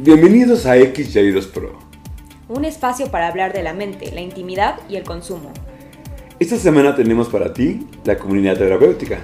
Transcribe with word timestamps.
Bienvenidos 0.00 0.64
a 0.64 0.76
X 0.76 1.12
Yavidos 1.12 1.48
Pro. 1.48 1.76
Un 2.48 2.64
espacio 2.64 3.10
para 3.10 3.26
hablar 3.26 3.52
de 3.52 3.64
la 3.64 3.74
mente, 3.74 4.12
la 4.12 4.20
intimidad 4.20 4.76
y 4.88 4.94
el 4.94 5.02
consumo. 5.02 5.50
Esta 6.38 6.56
semana 6.56 6.94
tenemos 6.94 7.26
para 7.28 7.52
ti 7.52 7.84
la 8.04 8.16
comunidad 8.16 8.56
terapéutica 8.56 9.18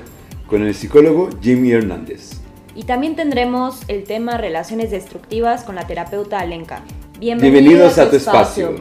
con 0.48 0.66
el 0.66 0.74
psicólogo 0.74 1.28
Jimmy 1.40 1.70
Hernández. 1.70 2.40
Y 2.74 2.82
también 2.82 3.14
tendremos 3.14 3.82
el 3.86 4.02
tema 4.02 4.36
relaciones 4.36 4.90
destructivas 4.90 5.62
con 5.62 5.76
la 5.76 5.86
terapeuta 5.86 6.40
Alenka. 6.40 6.80
Bienvenidos, 7.20 7.96
a 7.98 8.10
tu 8.10 8.16
espacio. 8.16 8.74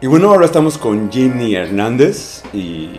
Y 0.00 0.06
bueno, 0.06 0.30
ahora 0.30 0.46
estamos 0.46 0.78
con 0.78 1.10
Jimmy 1.10 1.56
Hernández 1.56 2.44
y 2.52 2.90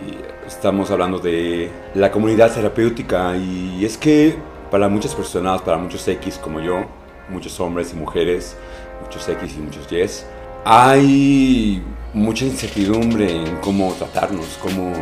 estamos 0.46 0.90
hablando 0.90 1.20
de 1.20 1.70
la 1.94 2.12
comunidad 2.12 2.52
terapéutica 2.52 3.34
y 3.34 3.82
es 3.82 3.96
que 3.96 4.34
para 4.70 4.90
muchas 4.90 5.14
personas, 5.14 5.62
para 5.62 5.78
muchos 5.78 6.06
X 6.06 6.36
como 6.36 6.60
yo, 6.60 6.84
muchos 7.28 7.58
hombres 7.60 7.92
y 7.92 7.96
mujeres, 7.96 8.56
muchos 9.02 9.28
X 9.28 9.54
y 9.56 9.60
muchos 9.60 9.90
Y, 9.90 10.24
hay 10.64 11.82
mucha 12.12 12.44
incertidumbre 12.44 13.30
en 13.30 13.56
cómo 13.56 13.92
tratarnos, 13.94 14.58
cómo, 14.60 14.92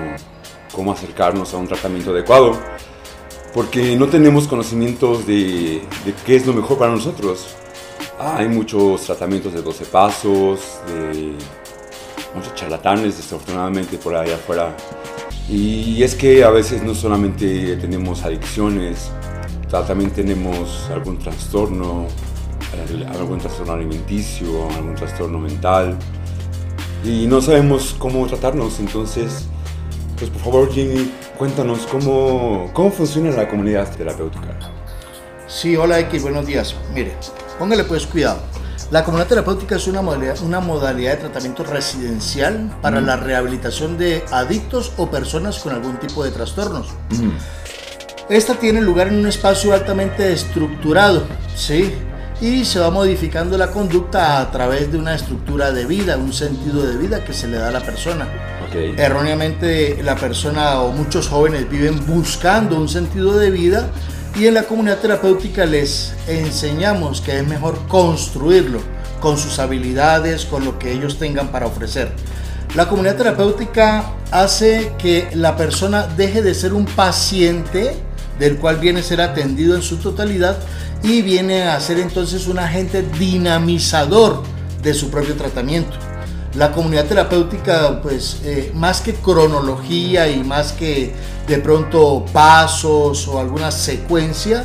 cómo 0.73 0.92
acercarnos 0.92 1.55
a 1.55 1.59
un 1.59 1.68
tratamiento 1.68 2.10
adecuado, 2.10 2.59
porque 3.55 3.96
no 3.96 4.09
tenemos 4.09 4.48
conocimientos 4.48 5.27
de, 5.27 5.82
de 6.05 6.15
qué 6.27 6.37
es 6.37 6.46
lo 6.46 6.52
mejor 6.52 6.79
para 6.79 6.91
nosotros. 6.91 7.55
Hay 8.18 8.48
muchos 8.48 9.02
tratamientos 9.02 9.52
de 9.54 9.62
12 9.62 9.84
pasos, 9.87 10.60
muchos 12.34 12.54
charlatanes 12.54 13.16
desafortunadamente 13.16 13.96
por 13.96 14.15
ahí 14.15 14.30
afuera. 14.30 14.77
Y 15.48 16.02
es 16.02 16.15
que 16.15 16.43
a 16.43 16.51
veces 16.51 16.82
no 16.82 16.95
solamente 16.95 17.77
tenemos 17.77 18.24
adicciones, 18.24 19.10
también 19.83 20.10
tenemos 20.10 20.88
algún 20.91 21.19
trastorno, 21.19 22.06
algún 23.19 23.38
trastorno 23.38 23.73
alimenticio, 23.73 24.69
algún 24.70 24.95
trastorno 24.95 25.38
mental 25.38 25.96
y 27.04 27.26
no 27.26 27.40
sabemos 27.40 27.95
cómo 27.99 28.26
tratarnos. 28.26 28.79
Entonces, 28.79 29.46
pues 30.16 30.30
por 30.30 30.43
favor 30.43 30.73
Jimmy, 30.73 31.12
cuéntanos 31.37 31.87
cómo, 31.87 32.71
cómo 32.73 32.90
funciona 32.90 33.30
la 33.30 33.49
comunidad 33.49 33.90
terapéutica. 33.96 34.59
Sí, 35.49 35.77
hola 35.77 35.99
X, 36.01 36.23
buenos 36.23 36.46
días. 36.46 36.74
Mire, 36.95 37.16
póngale 37.59 37.84
pues 37.84 38.06
cuidado. 38.06 38.38
La 38.90 39.02
comunidad 39.02 39.29
terapéutica 39.29 39.77
es 39.77 39.88
una 39.88 40.02
modalidad, 40.02 40.40
una 40.43 40.60
modalidad 40.60 41.12
de 41.12 41.16
tratamiento 41.16 41.65
residencial 41.65 42.77
para 42.80 43.01
la 43.01 43.16
rehabilitación 43.16 43.99
de 43.99 44.23
adictos 44.30 44.93
o 44.99 45.10
personas 45.10 45.59
con 45.59 45.73
algún 45.73 45.96
tipo 45.96 46.23
de 46.23 46.30
trastornos. 46.30 46.88
Esta 48.29 48.55
tiene 48.55 48.80
lugar 48.80 49.09
en 49.09 49.19
un 49.19 49.27
espacio 49.27 49.75
altamente 49.75 50.33
estructurado, 50.33 51.27
¿sí? 51.55 51.95
Y 52.41 52.65
se 52.65 52.80
va 52.80 52.91
modificando 52.91 53.59
la 53.59 53.71
conducta 53.71 54.41
a 54.41 54.51
través 54.51 54.91
de 54.91 54.99
una 54.99 55.15
estructura 55.15 55.73
de 55.73 55.85
vida, 55.85 56.17
un 56.17 56.33
sentido 56.33 56.87
de 56.87 56.97
vida 56.97 57.23
que 57.23 57.35
se 57.35 57.49
le 57.49 57.59
da 57.59 57.69
a 57.69 57.73
la 57.73 57.80
persona. 57.80 58.27
Erróneamente 58.97 60.02
la 60.02 60.17
persona 60.17 60.80
o 60.80 60.91
muchos 60.91 61.29
jóvenes 61.29 61.71
viven 61.71 62.05
buscando 62.07 62.77
un 62.77 62.89
sentido 62.89 63.37
de 63.37 63.51
vida 63.51 63.89
y 64.34 64.47
en 64.47 64.55
la 64.55 64.65
comunidad 64.65 64.99
terapéutica 64.99 65.65
les 65.65 66.12
enseñamos 66.27 67.21
que 67.21 67.39
es 67.39 67.47
mejor 67.47 67.87
construirlo 67.87 68.81
con 69.21 69.39
sus 69.39 69.59
habilidades, 69.59 70.45
con 70.45 70.65
lo 70.65 70.78
que 70.78 70.93
ellos 70.93 71.19
tengan 71.19 71.49
para 71.49 71.67
ofrecer. 71.67 72.11
La 72.75 72.89
comunidad 72.89 73.17
terapéutica 73.17 74.06
hace 74.33 74.93
que 74.99 75.28
la 75.34 75.56
persona 75.56 76.09
deje 76.09 76.43
de 76.43 76.55
ser 76.55 76.75
un 76.75 76.87
paciente, 76.87 77.95
del 78.38 78.56
cual 78.56 78.78
viene 78.78 79.00
a 79.00 79.03
ser 79.03 79.21
atendido 79.21 79.77
en 79.77 79.82
su 79.82 79.99
totalidad 79.99 80.59
y 81.03 81.22
viene 81.22 81.65
a 81.65 81.78
ser 81.81 81.99
entonces 81.99 82.47
un 82.47 82.59
agente 82.59 83.03
dinamizador 83.19 84.43
de 84.82 84.94
su 84.94 85.10
propio 85.10 85.34
tratamiento. 85.37 85.97
La 86.55 86.71
comunidad 86.71 87.06
terapéutica, 87.06 88.00
pues 88.00 88.38
eh, 88.44 88.71
más 88.75 89.00
que 89.00 89.15
cronología 89.15 90.28
y 90.28 90.44
más 90.44 90.72
que 90.72 91.12
de 91.49 91.59
pronto 91.59 92.25
pasos 92.33 93.27
o 93.27 93.41
alguna 93.41 93.72
secuencia, 93.72 94.65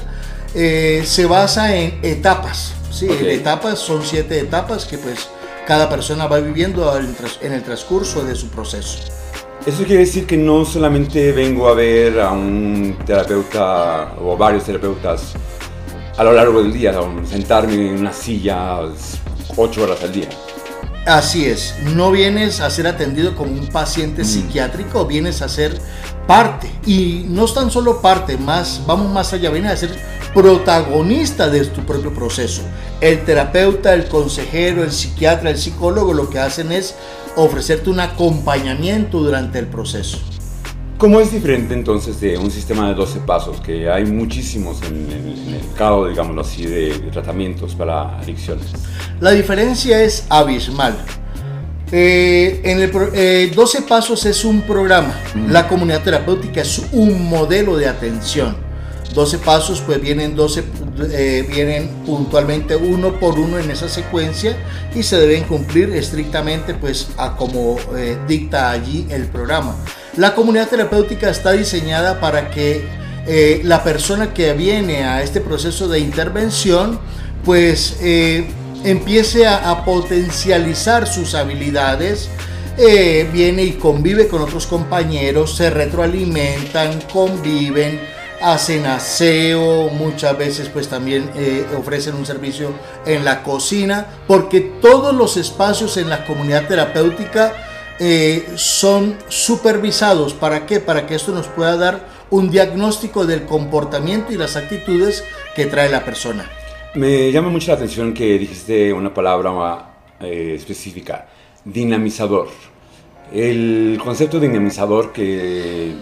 eh, 0.54 1.04
se 1.06 1.26
basa 1.26 1.76
en 1.76 2.00
etapas. 2.04 2.74
Sí, 2.92 3.08
etapas 3.10 3.80
son 3.80 4.06
siete 4.06 4.40
etapas 4.40 4.86
que 4.86 4.98
pues 4.98 5.30
cada 5.68 5.90
persona 5.90 6.28
va 6.28 6.40
viviendo 6.40 6.92
en 7.42 7.54
el 7.54 7.64
transcurso 7.64 8.24
de 8.24 8.36
su 8.36 8.50
proceso. 8.50 9.00
Eso 9.66 9.84
quiere 9.84 10.00
decir 10.00 10.26
que 10.26 10.38
no 10.38 10.64
solamente 10.64 11.32
vengo 11.34 11.68
a 11.68 11.74
ver 11.74 12.20
a 12.20 12.32
un 12.32 12.98
terapeuta 13.06 14.16
o 14.22 14.38
varios 14.38 14.64
terapeutas 14.64 15.34
a 16.18 16.24
lo 16.24 16.32
largo 16.34 16.62
del 16.62 16.72
día, 16.72 16.94
sentarme 17.30 17.74
en 17.74 18.00
una 18.00 18.14
silla 18.14 18.80
ocho 19.58 19.84
horas 19.84 20.02
al 20.04 20.14
día. 20.14 20.30
Así 21.06 21.46
es, 21.46 21.76
no 21.96 22.12
vienes 22.12 22.62
a 22.62 22.70
ser 22.70 22.88
atendido 22.88 23.36
como 23.36 23.52
un 23.52 23.68
paciente 23.68 24.22
mm. 24.22 24.26
psiquiátrico, 24.26 25.06
vienes 25.06 25.42
a 25.42 25.50
ser 25.50 25.80
parte. 26.28 26.70
Y 26.86 27.26
no 27.28 27.46
es 27.46 27.54
tan 27.54 27.72
solo 27.72 28.02
parte, 28.02 28.38
más, 28.38 28.82
vamos 28.86 29.12
más 29.12 29.34
allá, 29.34 29.50
vienes 29.50 29.72
a 29.72 29.78
ser 29.78 29.90
protagonista 30.34 31.50
de 31.50 31.66
tu 31.66 31.82
propio 31.86 32.14
proceso. 32.14 32.62
El 33.02 33.24
terapeuta, 33.26 33.94
el 33.94 34.08
consejero, 34.08 34.84
el 34.84 34.92
psiquiatra, 34.92 35.50
el 35.50 35.58
psicólogo 35.58 36.14
lo 36.14 36.30
que 36.30 36.40
hacen 36.40 36.72
es 36.72 36.96
ofrecerte 37.44 37.90
un 37.90 38.00
acompañamiento 38.00 39.20
durante 39.20 39.60
el 39.60 39.68
proceso. 39.68 40.20
¿Cómo 40.98 41.22
es 41.22 41.32
diferente 41.32 41.74
entonces 41.74 42.20
de 42.20 42.38
un 42.38 42.52
sistema 42.52 42.90
de 42.90 42.96
12 42.96 43.20
pasos, 43.22 43.62
que 43.62 43.90
hay 43.90 44.06
muchísimos 44.06 44.82
en, 44.84 45.10
el 45.10 45.52
mercado, 45.52 46.08
digámoslo 46.08 46.42
así, 46.42 46.66
de, 46.66 46.92
tratamientos 47.12 47.74
para 47.74 48.20
adicciones? 48.20 48.66
La 49.22 49.32
diferencia 49.32 50.02
es 50.04 50.26
abismal. 50.30 50.98
Eh, 51.92 52.62
en 52.66 52.82
el 52.82 53.56
12 53.56 53.78
eh, 53.78 53.82
pasos 53.88 54.26
es 54.26 54.44
un 54.46 54.62
programa, 54.62 55.16
la 55.48 55.68
comunidad 55.68 56.04
terapéutica 56.04 56.62
es 56.62 56.84
un 56.92 57.28
modelo 57.28 57.78
de 57.78 57.88
atención 57.88 58.70
12 59.14 59.40
pasos 59.40 59.82
pues 59.82 60.00
vienen 60.02 60.36
12 60.36 60.64
eh, 61.12 61.46
vienen 61.50 61.88
puntualmente 62.06 62.76
uno 62.76 63.20
por 63.20 63.40
uno 63.40 63.58
en 63.60 63.72
esa 63.72 63.90
secuencia 63.90 64.58
y 64.94 65.04
se 65.04 65.18
deben 65.18 65.44
cumplir 65.44 65.90
estrictamente 65.92 66.74
pues 66.74 67.10
a 67.18 67.36
como 67.36 67.78
eh, 67.96 68.18
dicta 68.28 68.72
allí 68.72 69.08
el 69.10 69.26
programa. 69.26 69.76
La 70.18 70.36
comunidad 70.36 70.68
terapéutica 70.68 71.30
está 71.30 71.52
diseñada 71.52 72.20
para 72.20 72.50
que 72.50 72.86
eh, 73.28 73.62
la 73.64 73.84
persona 73.84 74.34
que 74.34 74.54
viene 74.54 75.04
a 75.04 75.22
este 75.22 75.42
proceso 75.42 75.88
de 75.88 76.00
intervención 76.00 77.00
pues 77.44 77.98
empiece 78.84 79.48
a, 79.48 79.72
a, 79.72 79.86
potencializar 79.86 81.08
sus 81.08 81.36
habilidades, 81.36 82.30
viene 82.78 83.64
y 83.64 83.72
convive 83.72 84.28
con 84.28 84.42
otros 84.42 84.68
compañeros, 84.68 85.56
se 85.56 85.70
retroalimentan, 85.70 87.00
conviven, 87.12 88.00
hacen 88.42 88.86
aseo, 88.86 89.90
muchas 89.90 90.38
veces 90.38 90.70
pues 90.70 90.88
también 90.88 91.30
eh, 91.36 91.66
ofrecen 91.78 92.16
un 92.16 92.26
servicio 92.26 92.72
en 93.06 93.26
la 93.26 93.44
cocina, 93.44 94.08
porque 94.28 94.62
todos 94.82 95.14
los 95.14 95.38
espacios 95.38 95.98
en 95.98 96.10
la 96.10 96.26
comunidad 96.26 96.68
terapéutica 96.68 97.54
eh, 98.00 98.48
son 98.56 99.18
supervisados. 99.28 100.34
¿Para 100.34 100.66
qué? 100.66 100.80
Para 100.80 101.06
que 101.06 101.16
esto 101.16 101.34
nos 101.34 101.48
pueda 101.48 101.76
dar 101.76 102.08
un 102.30 102.50
diagnóstico 102.50 103.26
del 103.26 103.44
comportamiento 103.44 104.32
y 104.32 104.38
las 104.38 104.56
actitudes 104.56 105.24
que 105.56 105.66
trae 105.66 105.90
la 105.90 106.06
persona. 106.06 106.50
Me 106.96 107.32
llama 107.32 107.50
mucho 107.50 107.72
la 107.72 107.78
atención 107.78 108.14
que 108.14 108.40
dijiste 108.40 108.94
una 108.94 109.14
palabra 109.14 109.96
eh, 110.22 110.54
específica, 110.56 111.28
dinamizador. 111.66 112.48
El 113.32 114.00
concepto 114.04 114.40
dinamizador 114.40 115.12
que 115.12 115.94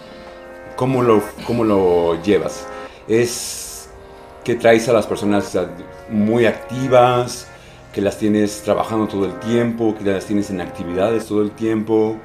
¿Cómo 0.78 1.02
lo, 1.02 1.24
cómo 1.48 1.64
lo 1.64 2.22
llevas? 2.22 2.68
¿Es 3.08 3.90
que 4.44 4.54
traes 4.54 4.88
a 4.88 4.94
las 4.94 5.08
personas 5.08 5.58
muy 6.08 6.46
activas, 6.46 7.48
que 7.92 8.00
las 8.00 8.20
tienes 8.20 8.62
trabajando 8.62 9.08
todo 9.08 9.26
el 9.26 9.40
tiempo, 9.40 9.96
que 9.98 10.04
las 10.04 10.26
tienes 10.26 10.52
en 10.52 10.62
actividades 10.62 11.26
todo 11.26 11.42
el 11.42 11.50
tiempo, 11.50 12.18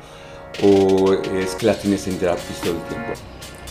o 0.62 1.14
es 1.14 1.54
que 1.54 1.64
las 1.64 1.80
tienes 1.80 2.06
en 2.06 2.18
terapia 2.18 2.44
todo 2.62 2.72
el 2.72 2.82
tiempo? 2.82 3.12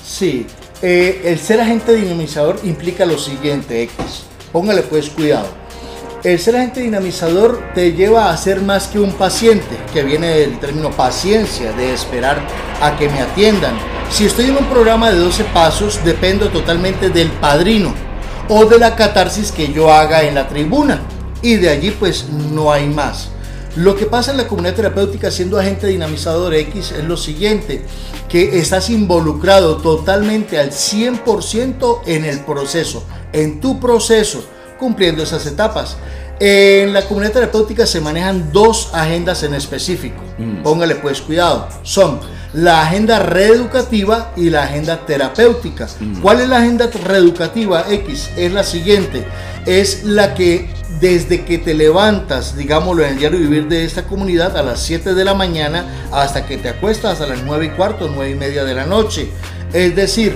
Sí, 0.04 0.48
eh, 0.82 1.22
el 1.26 1.38
ser 1.38 1.62
agente 1.62 1.94
dinamizador 1.94 2.60
implica 2.64 3.06
lo 3.06 3.20
siguiente, 3.20 3.84
X. 3.84 4.24
Póngale 4.52 4.82
pues 4.82 5.12
cuidado. 5.12 5.48
El 6.24 6.40
ser 6.40 6.56
agente 6.56 6.82
dinamizador 6.82 7.62
te 7.76 7.94
lleva 7.94 8.32
a 8.32 8.38
ser 8.38 8.62
más 8.62 8.88
que 8.88 9.00
un 9.00 9.14
paciente, 9.14 9.78
que 9.94 10.02
viene 10.02 10.40
del 10.40 10.60
término 10.60 10.90
paciencia, 10.90 11.72
de 11.72 11.94
esperar 11.94 12.40
a 12.82 12.98
que 12.98 13.10
me 13.10 13.22
atiendan 13.22 13.76
si 14.12 14.26
estoy 14.26 14.46
en 14.46 14.58
un 14.58 14.66
programa 14.66 15.10
de 15.10 15.18
12 15.18 15.46
pasos, 15.46 16.00
dependo 16.04 16.50
totalmente 16.50 17.10
del 17.10 17.30
padrino 17.30 17.94
o 18.50 18.66
de 18.66 18.78
la 18.78 18.96
catarsis 18.96 19.52
que 19.52 19.72
yo 19.72 19.92
haga 19.92 20.24
en 20.24 20.36
la 20.36 20.50
tribuna. 20.50 21.02
Y 21.42 21.56
de 21.56 21.70
allí 21.70 21.92
pues 21.92 22.28
no 22.30 22.72
hay 22.72 22.88
más. 22.88 23.30
Lo 23.78 23.96
que 23.96 24.06
pasa 24.06 24.32
en 24.32 24.38
la 24.38 24.48
comunidad 24.48 24.76
terapéutica 24.76 25.32
siendo 25.32 25.58
agente 25.58 25.88
dinamizador 25.88 26.54
X 26.54 26.92
es 26.92 27.06
lo 27.06 27.16
siguiente, 27.16 27.86
que 28.28 28.60
estás 28.60 28.90
involucrado 28.90 29.78
totalmente 29.78 30.60
al 30.60 30.72
100% 30.72 32.02
en 32.06 32.26
el 32.26 32.42
proceso, 32.42 33.06
en 33.32 33.62
tu 33.62 33.80
proceso 33.80 34.44
cumpliendo 34.78 35.24
esas 35.24 35.46
etapas. 35.46 35.96
En 36.40 36.92
la 36.92 37.04
comunidad 37.04 37.34
terapéutica 37.34 37.86
se 37.86 38.02
manejan 38.02 38.52
dos 38.52 38.90
agendas 38.94 39.44
en 39.44 39.54
específico. 39.54 40.22
Mm. 40.38 40.64
Póngale 40.64 40.96
pues 40.96 41.22
cuidado. 41.22 41.70
Son 41.84 42.20
la 42.54 42.82
agenda 42.82 43.20
reeducativa 43.20 44.34
y 44.36 44.50
la 44.50 44.64
agenda 44.64 45.06
terapéutica. 45.06 45.88
¿Cuál 46.22 46.42
es 46.42 46.50
la 46.50 46.58
agenda 46.58 46.90
reeducativa 47.06 47.86
X? 47.90 48.30
Es 48.36 48.52
la 48.52 48.64
siguiente. 48.64 49.26
Es 49.66 50.04
la 50.04 50.34
que 50.34 50.70
desde 51.00 51.46
que 51.46 51.58
te 51.58 51.74
levantas, 51.74 52.58
digámoslo 52.58 53.04
en 53.04 53.14
el 53.14 53.20
diario 53.20 53.40
vivir 53.40 53.68
de 53.68 53.86
esta 53.86 54.04
comunidad, 54.04 54.58
a 54.58 54.64
las 54.64 54.82
7 54.82 55.14
de 55.14 55.26
la 55.26 55.34
mañana 55.34 55.86
hasta 56.12 56.46
que 56.46 56.58
te 56.58 56.70
acuestas 56.70 57.22
a 57.22 57.28
las 57.28 57.42
9 57.44 57.66
y 57.66 57.70
cuarto, 57.70 58.12
9 58.14 58.32
y 58.32 58.36
media 58.36 58.64
de 58.64 58.74
la 58.74 58.86
noche. 58.86 59.30
Es 59.72 59.96
decir, 59.96 60.36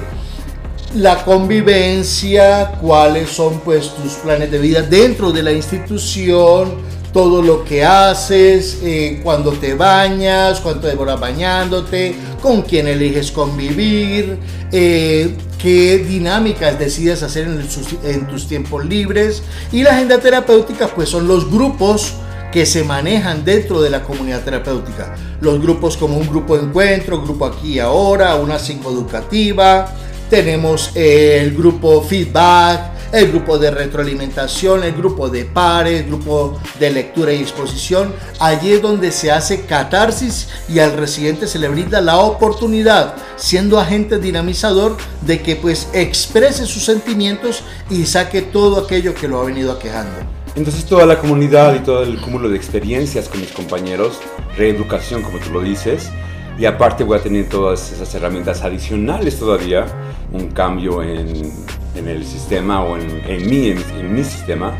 la 0.95 1.25
convivencia, 1.25 2.71
cuáles 2.81 3.29
son 3.29 3.59
pues 3.59 3.93
tus 3.95 4.13
planes 4.13 4.49
de 4.49 4.59
vida 4.59 4.81
dentro 4.81 5.31
de 5.31 5.43
la 5.43 5.51
institución, 5.51 6.75
todo 7.15 7.41
lo 7.41 7.63
que 7.63 7.85
haces, 7.85 8.79
eh, 8.83 9.21
cuando 9.23 9.53
te 9.53 9.73
bañas, 9.73 10.59
cuánto 10.59 10.85
demoras 10.87 11.17
bañándote, 11.17 12.13
con 12.41 12.63
quién 12.63 12.89
eliges 12.89 13.31
convivir, 13.31 14.37
eh, 14.73 15.33
qué 15.57 15.99
dinámicas 15.99 16.77
decides 16.77 17.23
hacer 17.23 17.47
en, 17.47 18.27
tus 18.27 18.49
tiempos 18.49 18.83
libres. 18.83 19.43
Y 19.71 19.83
la 19.83 19.91
agenda 19.91 20.17
terapéutica 20.19 20.89
pues 20.89 21.07
son 21.07 21.25
los 21.25 21.49
grupos 21.49 22.15
que 22.51 22.65
se 22.65 22.83
manejan 22.83 23.45
dentro 23.45 23.81
de 23.81 23.91
la 23.91 24.03
comunidad 24.03 24.43
terapéutica. 24.43 25.15
Los 25.39 25.61
grupos 25.61 25.95
como 25.95 26.17
un 26.17 26.27
grupo 26.27 26.57
de 26.57 26.65
encuentro, 26.65 27.21
grupo 27.21 27.45
aquí 27.45 27.75
y 27.75 27.79
ahora, 27.79 28.35
una 28.35 28.59
psicoeducativa, 28.59 29.89
tenemos 30.29 30.91
el 30.95 31.55
grupo 31.55 32.01
feedback, 32.01 32.94
el 33.11 33.29
grupo 33.31 33.57
de 33.57 33.71
retroalimentación, 33.71 34.83
el 34.83 34.93
grupo 34.93 35.29
de 35.29 35.45
pares, 35.45 36.01
el 36.01 36.07
grupo 36.07 36.59
de 36.79 36.91
lectura 36.91 37.33
y 37.33 37.41
exposición. 37.41 38.13
Allí 38.39 38.73
es 38.73 38.81
donde 38.81 39.11
se 39.11 39.31
hace 39.31 39.61
catarsis 39.61 40.49
y 40.67 40.79
al 40.79 40.93
residente 40.93 41.47
se 41.47 41.59
le 41.59 41.67
brinda 41.67 42.01
la 42.01 42.17
oportunidad, 42.17 43.15
siendo 43.35 43.79
agente 43.79 44.19
dinamizador, 44.19 44.97
de 45.21 45.41
que 45.41 45.55
pues 45.55 45.89
exprese 45.93 46.65
sus 46.65 46.85
sentimientos 46.85 47.63
y 47.89 48.05
saque 48.05 48.41
todo 48.41 48.83
aquello 48.83 49.13
que 49.13 49.27
lo 49.27 49.41
ha 49.41 49.45
venido 49.45 49.71
aquejando. 49.71 50.15
Entonces 50.55 50.85
toda 50.85 51.05
la 51.05 51.19
comunidad 51.19 51.75
y 51.75 51.79
todo 51.79 52.03
el 52.03 52.19
cúmulo 52.21 52.47
de 52.47 52.55
experiencias 52.55 53.27
con 53.27 53.41
mis 53.41 53.51
compañeros, 53.51 54.19
reeducación 54.57 55.21
como 55.21 55.37
tú 55.39 55.51
lo 55.51 55.61
dices, 55.61 56.09
y 56.57 56.65
aparte 56.65 57.03
voy 57.03 57.17
a 57.17 57.21
tener 57.21 57.49
todas 57.49 57.91
esas 57.91 58.13
herramientas 58.15 58.61
adicionales 58.61 59.37
todavía, 59.37 59.85
un 60.31 60.51
cambio 60.51 61.03
en, 61.03 61.51
en 61.95 62.07
el 62.07 62.25
sistema 62.25 62.83
o 62.83 62.97
en, 62.97 63.21
en 63.27 63.49
mí, 63.49 63.69
en, 63.69 63.77
en 63.99 64.13
mi 64.13 64.23
sistema, 64.23 64.73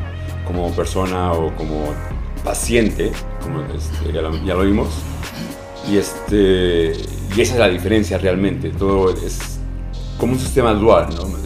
como 0.46 0.72
persona 0.72 1.32
o 1.34 1.56
como 1.56 1.94
paciente, 2.44 3.12
como 3.42 3.62
este, 3.62 4.14
ya, 4.14 4.22
lo, 4.22 4.36
ya 4.46 4.54
lo 4.54 4.64
vimos. 4.64 4.90
Y, 5.90 5.98
este, 5.98 6.94
y 7.36 7.42
esa 7.42 7.54
es 7.54 7.60
la 7.60 7.70
diferencia 7.70 8.18
realmente, 8.18 8.70
todo 8.70 9.12
es 9.14 9.60
como 10.18 10.34
un 10.34 10.40
sistema 10.40 10.74
dual, 10.74 11.10
¿no? 11.16 11.46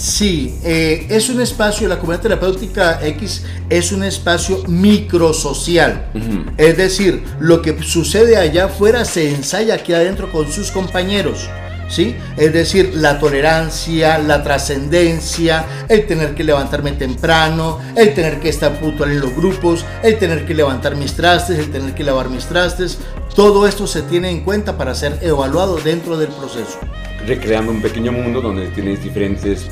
Sí, 0.00 0.58
eh, 0.64 1.06
es 1.10 1.28
un 1.28 1.42
espacio, 1.42 1.86
la 1.86 1.98
comunidad 1.98 2.22
terapéutica 2.22 3.06
X 3.06 3.44
es 3.68 3.92
un 3.92 4.02
espacio 4.02 4.62
microsocial. 4.66 6.10
Es 6.56 6.78
decir, 6.78 7.22
lo 7.38 7.60
que 7.60 7.82
sucede 7.82 8.38
allá 8.38 8.64
afuera 8.64 9.04
se 9.04 9.28
ensaya 9.28 9.74
aquí 9.74 9.92
adentro 9.92 10.32
con 10.32 10.50
sus 10.50 10.70
compañeros. 10.70 11.50
¿Sí? 11.90 12.16
Es 12.36 12.52
decir, 12.52 12.92
la 12.94 13.18
tolerancia, 13.18 14.18
la 14.18 14.44
trascendencia, 14.44 15.64
el 15.88 16.06
tener 16.06 16.36
que 16.36 16.44
levantarme 16.44 16.92
temprano, 16.92 17.80
el 17.96 18.14
tener 18.14 18.38
que 18.38 18.48
estar 18.48 18.78
puntual 18.78 19.10
en 19.10 19.20
los 19.20 19.34
grupos, 19.34 19.84
el 20.04 20.16
tener 20.16 20.46
que 20.46 20.54
levantar 20.54 20.94
mis 20.94 21.14
trastes, 21.14 21.58
el 21.58 21.72
tener 21.72 21.92
que 21.92 22.04
lavar 22.04 22.30
mis 22.30 22.46
trastes, 22.46 22.98
todo 23.34 23.66
esto 23.66 23.88
se 23.88 24.02
tiene 24.02 24.30
en 24.30 24.44
cuenta 24.44 24.76
para 24.76 24.94
ser 24.94 25.18
evaluado 25.20 25.78
dentro 25.78 26.16
del 26.16 26.28
proceso. 26.28 26.78
recreando 27.26 27.72
un 27.72 27.82
pequeño 27.82 28.12
mundo 28.12 28.40
donde 28.40 28.68
tienes 28.68 29.02
diferentes, 29.02 29.66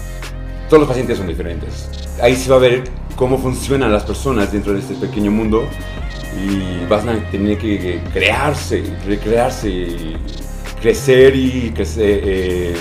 todos 0.69 0.81
los 0.81 0.89
pacientes 0.89 1.19
son 1.19 1.29
diferentes. 1.29 1.89
Ahí 2.21 2.35
se 2.35 2.51
va 2.51 2.57
a 2.57 2.61
ver 2.61 2.85
cómo 3.17 3.39
funcionan 3.39 3.93
las 3.93 4.05
personas 4.05 4.53
dentro 4.53 4.73
de 4.73 4.81
este 4.81 4.95
pequeño 4.95 5.31
mundo 5.31 5.67
y 6.37 6.85
vas 6.87 7.05
a 7.07 7.15
tener 7.31 7.59
que 7.59 8.01
crearse, 8.13 8.85
recrearse, 9.07 10.17
crecer 10.81 11.35
y 11.35 11.73
crecer, 11.75 12.21
eh, 12.25 12.75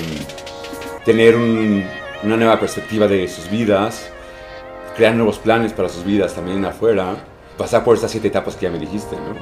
tener 1.05 1.35
un- 1.35 1.83
una 2.23 2.37
nueva 2.37 2.59
perspectiva 2.59 3.07
de 3.07 3.27
sus 3.27 3.49
vidas, 3.49 4.09
crear 4.95 5.13
nuevos 5.15 5.37
planes 5.39 5.73
para 5.73 5.89
sus 5.89 6.03
vidas 6.03 6.33
también 6.33 6.63
afuera, 6.65 7.15
pasar 7.57 7.83
por 7.83 7.95
estas 7.95 8.11
siete 8.11 8.27
etapas 8.27 8.55
que 8.55 8.65
ya 8.65 8.71
me 8.71 8.79
dijiste, 8.79 9.15
¿no? 9.15 9.35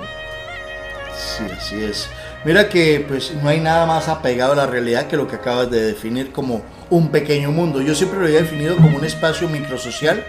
Sí, 1.17 1.43
así 1.57 1.83
es. 1.83 2.09
Mira 2.43 2.69
que 2.69 3.03
pues 3.07 3.33
no 3.41 3.49
hay 3.49 3.59
nada 3.59 3.85
más 3.85 4.07
apegado 4.07 4.53
a 4.53 4.55
la 4.55 4.67
realidad 4.67 5.07
que 5.07 5.17
lo 5.17 5.27
que 5.27 5.35
acabas 5.37 5.71
de 5.71 5.81
definir 5.81 6.31
como 6.31 6.61
un 6.89 7.09
pequeño 7.09 7.51
mundo. 7.51 7.81
Yo 7.81 7.95
siempre 7.95 8.19
lo 8.19 8.25
había 8.25 8.41
definido 8.41 8.75
como 8.75 8.97
un 8.97 9.05
espacio 9.05 9.49
microsocial, 9.49 10.23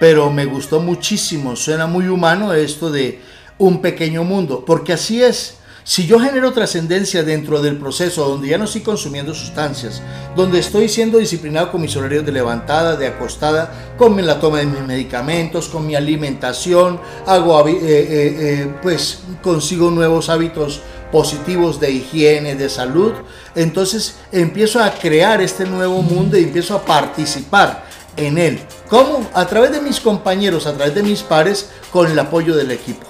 pero 0.00 0.30
me 0.30 0.44
gustó 0.46 0.80
muchísimo. 0.80 1.54
Suena 1.56 1.86
muy 1.86 2.08
humano 2.08 2.52
esto 2.52 2.90
de 2.90 3.20
un 3.58 3.80
pequeño 3.80 4.24
mundo, 4.24 4.64
porque 4.66 4.94
así 4.94 5.22
es. 5.22 5.58
Si 5.82 6.06
yo 6.06 6.20
genero 6.20 6.52
trascendencia 6.52 7.22
dentro 7.22 7.62
del 7.62 7.78
proceso 7.78 8.28
donde 8.28 8.48
ya 8.48 8.58
no 8.58 8.64
estoy 8.64 8.82
consumiendo 8.82 9.34
sustancias, 9.34 10.02
donde 10.36 10.58
estoy 10.58 10.88
siendo 10.88 11.18
disciplinado 11.18 11.72
con 11.72 11.80
mis 11.80 11.96
horarios 11.96 12.24
de 12.26 12.32
levantada, 12.32 12.96
de 12.96 13.06
acostada, 13.06 13.94
con 13.96 14.24
la 14.24 14.38
toma 14.38 14.58
de 14.58 14.66
mis 14.66 14.82
medicamentos, 14.82 15.68
con 15.68 15.86
mi 15.86 15.94
alimentación, 15.94 17.00
hago 17.26 17.66
eh, 17.66 17.72
eh, 17.72 17.80
eh, 17.90 18.74
pues 18.82 19.20
consigo 19.42 19.90
nuevos 19.90 20.28
hábitos 20.28 20.80
positivos 21.10 21.80
de 21.80 21.90
higiene, 21.90 22.54
de 22.54 22.68
salud, 22.68 23.12
entonces 23.54 24.16
empiezo 24.30 24.82
a 24.82 24.90
crear 24.92 25.40
este 25.40 25.64
nuevo 25.64 26.02
mundo 26.02 26.38
y 26.38 26.44
empiezo 26.44 26.76
a 26.76 26.84
participar 26.84 27.84
en 28.16 28.38
él. 28.38 28.60
¿Cómo? 28.88 29.28
A 29.32 29.46
través 29.46 29.72
de 29.72 29.80
mis 29.80 29.98
compañeros, 29.98 30.66
a 30.66 30.74
través 30.74 30.94
de 30.94 31.02
mis 31.02 31.22
pares, 31.22 31.70
con 31.90 32.10
el 32.10 32.18
apoyo 32.18 32.54
del 32.54 32.70
equipo. 32.70 33.06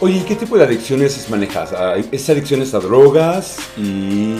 Oye, 0.00 0.18
¿y 0.18 0.20
qué 0.20 0.36
tipo 0.36 0.56
de 0.56 0.62
adicciones 0.62 1.28
manejas? 1.28 1.70
¿Es 2.12 2.30
adicciones 2.30 2.72
a 2.72 2.78
drogas 2.78 3.56
y 3.76 4.36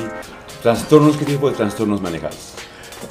trastornos? 0.62 1.16
¿Qué 1.16 1.25
tipo 1.25 1.50
de 1.50 1.56
trastornos 1.56 2.00
manejas? 2.00 2.52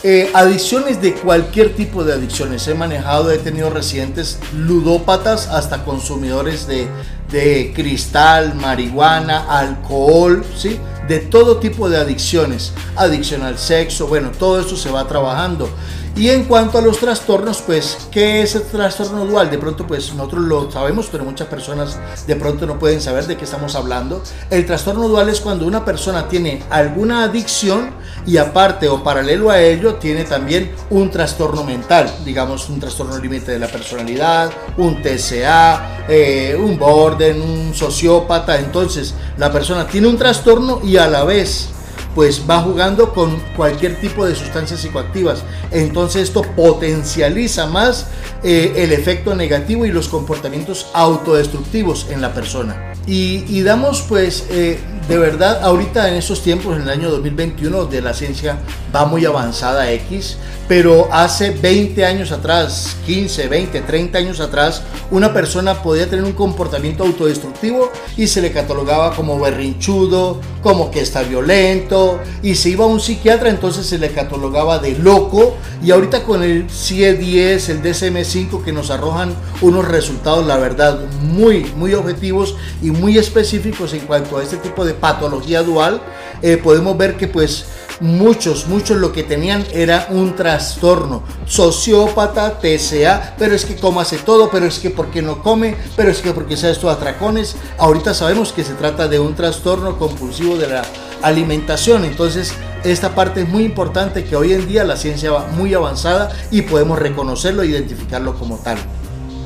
Eh, 0.02 0.30
adicciones 0.34 1.02
de 1.02 1.14
cualquier 1.14 1.76
tipo 1.76 2.06
de 2.06 2.14
adicciones. 2.14 2.66
He 2.70 2.74
manejado, 2.74 3.32
he 3.32 3.38
tenido 3.38 3.70
residentes 3.70 4.40
ludópatas 4.56 5.48
hasta 5.48 5.84
consumidores 5.84 6.68
de, 6.68 6.88
de 7.32 7.74
cristal, 7.76 8.56
marihuana, 8.56 9.60
alcohol, 9.60 10.46
¿sí? 10.56 10.80
De 11.10 11.20
todo 11.20 11.58
tipo 11.58 11.90
de 11.90 11.98
adicciones. 11.98 12.72
Adicción 12.96 13.44
al 13.44 13.58
sexo, 13.58 14.08
bueno, 14.08 14.32
todo 14.32 14.62
esto 14.62 14.78
se 14.78 14.90
va 14.90 15.06
trabajando. 15.06 15.70
Y 16.18 16.32
en 16.32 16.46
cuanto 16.46 16.80
a 16.80 16.82
los 16.82 17.00
trastornos, 17.00 17.62
pues, 17.62 18.08
¿qué 18.10 18.42
es 18.42 18.56
el 18.56 18.64
trastorno 18.64 19.24
dual? 19.24 19.52
De 19.52 19.60
pronto, 19.60 19.86
pues, 19.86 20.16
nosotros 20.16 20.46
lo 20.46 20.72
sabemos, 20.72 21.10
pero 21.12 21.24
muchas 21.24 21.48
personas 21.48 22.00
de 22.26 22.36
pronto 22.36 22.66
no 22.66 22.80
pueden 22.80 23.02
saber 23.02 23.28
de 23.28 23.38
qué 23.38 23.46
estamos 23.46 23.76
hablando. 23.76 24.24
El 24.50 24.66
trastorno 24.66 25.08
dual 25.08 25.30
es 25.30 25.40
cuando 25.40 25.68
una 25.68 25.86
persona 25.86 26.28
tiene 26.28 26.64
alguna 26.72 27.26
adicción 27.26 27.92
y 28.26 28.38
aparte 28.38 28.88
o 28.88 29.04
paralelo 29.04 29.52
a 29.52 29.62
ello 29.62 29.96
tiene 29.96 30.24
también 30.24 30.72
un 30.90 31.12
trastorno 31.12 31.64
mental, 31.64 32.12
digamos, 32.26 32.68
un 32.70 32.80
trastorno 32.80 33.20
límite 33.20 33.52
de 33.52 33.60
la 33.60 33.68
personalidad, 33.68 34.50
un 34.78 35.04
TCA, 35.04 36.06
eh, 36.10 36.58
un 36.60 36.80
borden, 36.80 37.40
un 37.40 37.76
sociópata. 37.76 38.58
Entonces, 38.58 39.14
la 39.38 39.52
persona 39.52 39.86
tiene 39.86 40.08
un 40.08 40.18
trastorno 40.18 40.82
y 40.84 40.98
a 40.98 41.08
la 41.08 41.24
vez 41.26 41.70
pues 42.18 42.42
va 42.50 42.62
jugando 42.62 43.14
con 43.14 43.40
cualquier 43.56 44.02
tipo 44.02 44.26
de 44.26 44.34
sustancias 44.34 44.80
psicoactivas. 44.80 45.44
Entonces 45.70 46.24
esto 46.24 46.42
potencializa 46.42 47.68
más 47.68 48.08
eh, 48.44 48.74
el 48.78 48.92
efecto 48.92 49.36
negativo 49.36 49.86
y 49.86 49.92
los 49.92 50.08
comportamientos 50.08 50.88
autodestructivos 50.96 52.08
en 52.10 52.22
la 52.22 52.34
persona. 52.34 52.96
Y, 53.06 53.62
damos 53.62 54.02
pues 54.02 54.48
eh, 54.50 54.80
de 55.08 55.18
verdad 55.18 55.64
ahorita 55.64 56.10
en 56.10 56.16
estos 56.16 56.42
tiempos, 56.44 56.76
en 56.76 56.84
el 56.84 56.90
año 56.90 57.10
2021, 57.10 57.86
de 57.86 58.02
la 58.02 58.14
ciencia 58.14 58.58
va 58.94 59.06
muy 59.06 59.26
avanzada 59.26 59.92
X, 59.92 60.38
pero 60.68 61.08
hace 61.12 61.52
20 61.52 62.06
años 62.06 62.32
atrás, 62.32 62.98
15, 63.06 63.48
20, 63.48 63.82
30 63.82 64.18
años 64.18 64.40
atrás, 64.42 64.82
una 65.12 65.34
persona 65.34 65.82
podía 65.82 66.10
tener 66.10 66.26
un 66.26 66.34
comportamiento 66.34 67.04
autodestructivo 67.04 67.90
y 68.18 68.28
se 68.28 68.42
le 68.42 68.52
catalogaba 68.52 69.16
como 69.16 69.40
berrinchudo, 69.40 70.42
como 70.62 70.92
que 70.92 71.00
está 71.00 71.24
violento, 71.24 72.07
y 72.44 72.56
se 72.56 72.70
iba 72.70 72.86
a 72.86 72.88
un 72.88 73.00
psiquiatra, 73.00 73.50
entonces 73.50 73.86
se 73.86 73.98
le 73.98 74.12
catalogaba 74.12 74.80
de 74.80 74.98
loco, 74.98 75.56
y 75.84 75.92
ahorita 75.92 76.24
con 76.24 76.44
el 76.44 76.70
CIE-10, 76.70 77.70
el 77.70 77.82
DSM-5 77.82 78.64
que 78.64 78.72
nos 78.72 78.90
arrojan 78.90 79.36
unos 79.62 79.88
resultados, 79.88 80.46
la 80.46 80.58
verdad, 80.58 81.00
muy, 81.22 81.66
muy 81.76 81.94
objetivos 81.94 82.56
y 82.82 82.92
muy 82.92 83.18
específicos 83.18 83.94
en 83.94 84.02
cuanto 84.02 84.38
a 84.38 84.44
este 84.44 84.58
tipo 84.58 84.86
de 84.86 84.94
patología 84.94 85.64
dual, 85.64 86.02
eh, 86.42 86.58
podemos 86.58 86.98
ver 86.98 87.18
que 87.18 87.28
pues 87.28 87.66
muchos, 88.00 88.68
muchos 88.68 88.98
lo 88.98 89.12
que 89.12 89.24
tenían 89.24 89.66
era 89.74 90.08
un 90.10 90.36
trastorno, 90.36 91.24
sociópata, 91.46 92.60
TCA, 92.60 93.36
pero 93.38 93.56
es 93.56 93.66
que 93.66 93.76
como 93.76 94.00
hace 94.00 94.18
todo, 94.18 94.50
pero 94.52 94.66
es 94.66 94.80
que 94.80 94.90
porque 94.90 95.22
no 95.22 95.42
come, 95.42 95.76
pero 95.96 96.10
es 96.10 96.22
que 96.22 96.32
porque 96.32 96.58
se 96.58 96.70
estos 96.70 96.94
atracones. 96.94 97.56
Ahorita 97.78 98.14
sabemos 98.14 98.52
que 98.54 98.64
se 98.64 98.74
trata 98.74 99.08
de 99.08 99.20
un 99.20 99.36
trastorno 99.36 99.98
compulsivo 99.98 100.58
de 100.58 100.68
la 100.68 100.84
alimentación, 101.22 102.06
entonces 102.06 102.54
esta 102.84 103.16
parte 103.16 103.42
es 103.42 103.50
muy 103.50 103.64
importante 103.64 104.24
que 104.24 104.36
hoy 104.36 104.54
en 104.54 104.68
día 104.68 104.84
la 104.84 104.96
ciencia 104.96 105.32
va 105.32 105.48
muy 105.48 105.74
avanzada 105.74 106.32
y 106.52 106.62
podemos 106.62 107.00
reconocerlo 107.00 107.64
e 107.64 107.68
identificarlo 107.68 108.36
como 108.36 108.58
tal. 108.58 108.78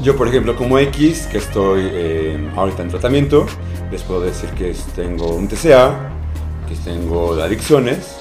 Yo, 0.03 0.17
por 0.17 0.27
ejemplo, 0.27 0.55
como 0.55 0.79
X, 0.79 1.27
que 1.27 1.37
estoy 1.37 1.87
eh, 1.93 2.51
ahorita 2.55 2.81
en 2.81 2.89
tratamiento, 2.89 3.45
les 3.91 4.01
puedo 4.01 4.21
decir 4.21 4.49
que 4.51 4.75
tengo 4.95 5.35
un 5.35 5.47
TCA, 5.47 6.09
que 6.67 6.75
tengo 6.83 7.33
adicciones 7.33 8.20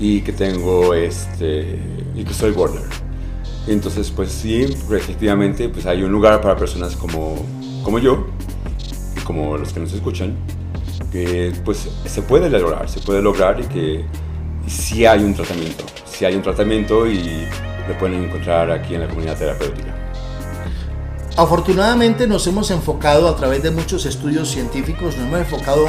y 0.00 0.22
que 0.22 0.32
tengo 0.32 0.94
este 0.94 1.78
y 2.16 2.24
que 2.24 2.34
soy 2.34 2.52
border. 2.52 2.82
Entonces, 3.68 4.10
pues 4.10 4.32
sí, 4.32 4.62
efectivamente, 4.62 5.68
pues 5.68 5.86
hay 5.86 6.02
un 6.02 6.10
lugar 6.10 6.40
para 6.40 6.56
personas 6.56 6.96
como, 6.96 7.36
como 7.84 7.98
yo 7.98 8.26
y 9.16 9.20
como 9.20 9.58
los 9.58 9.72
que 9.72 9.80
nos 9.80 9.92
escuchan, 9.92 10.34
que 11.12 11.52
pues 11.64 11.88
se 12.06 12.22
puede 12.22 12.48
lograr, 12.48 12.88
se 12.88 13.00
puede 13.00 13.20
lograr 13.20 13.60
y 13.60 13.64
que 13.64 14.04
sí 14.66 15.04
hay 15.04 15.22
un 15.22 15.34
tratamiento, 15.34 15.84
sí 16.06 16.24
hay 16.24 16.34
un 16.34 16.42
tratamiento 16.42 17.06
y 17.06 17.46
lo 17.86 17.98
pueden 17.98 18.24
encontrar 18.24 18.70
aquí 18.70 18.94
en 18.94 19.02
la 19.02 19.08
comunidad 19.08 19.36
terapéutica. 19.36 19.94
Afortunadamente 21.36 22.26
nos 22.26 22.46
hemos 22.46 22.70
enfocado 22.70 23.28
a 23.28 23.36
través 23.36 23.62
de 23.62 23.70
muchos 23.70 24.06
estudios 24.06 24.50
científicos, 24.50 25.16
nos 25.16 25.26
hemos 25.26 25.40
enfocado 25.40 25.86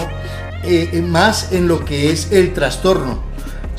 eh, 0.63 1.01
más 1.01 1.51
en 1.53 1.67
lo 1.67 1.83
que 1.83 2.11
es 2.11 2.31
el 2.31 2.53
trastorno 2.53 3.30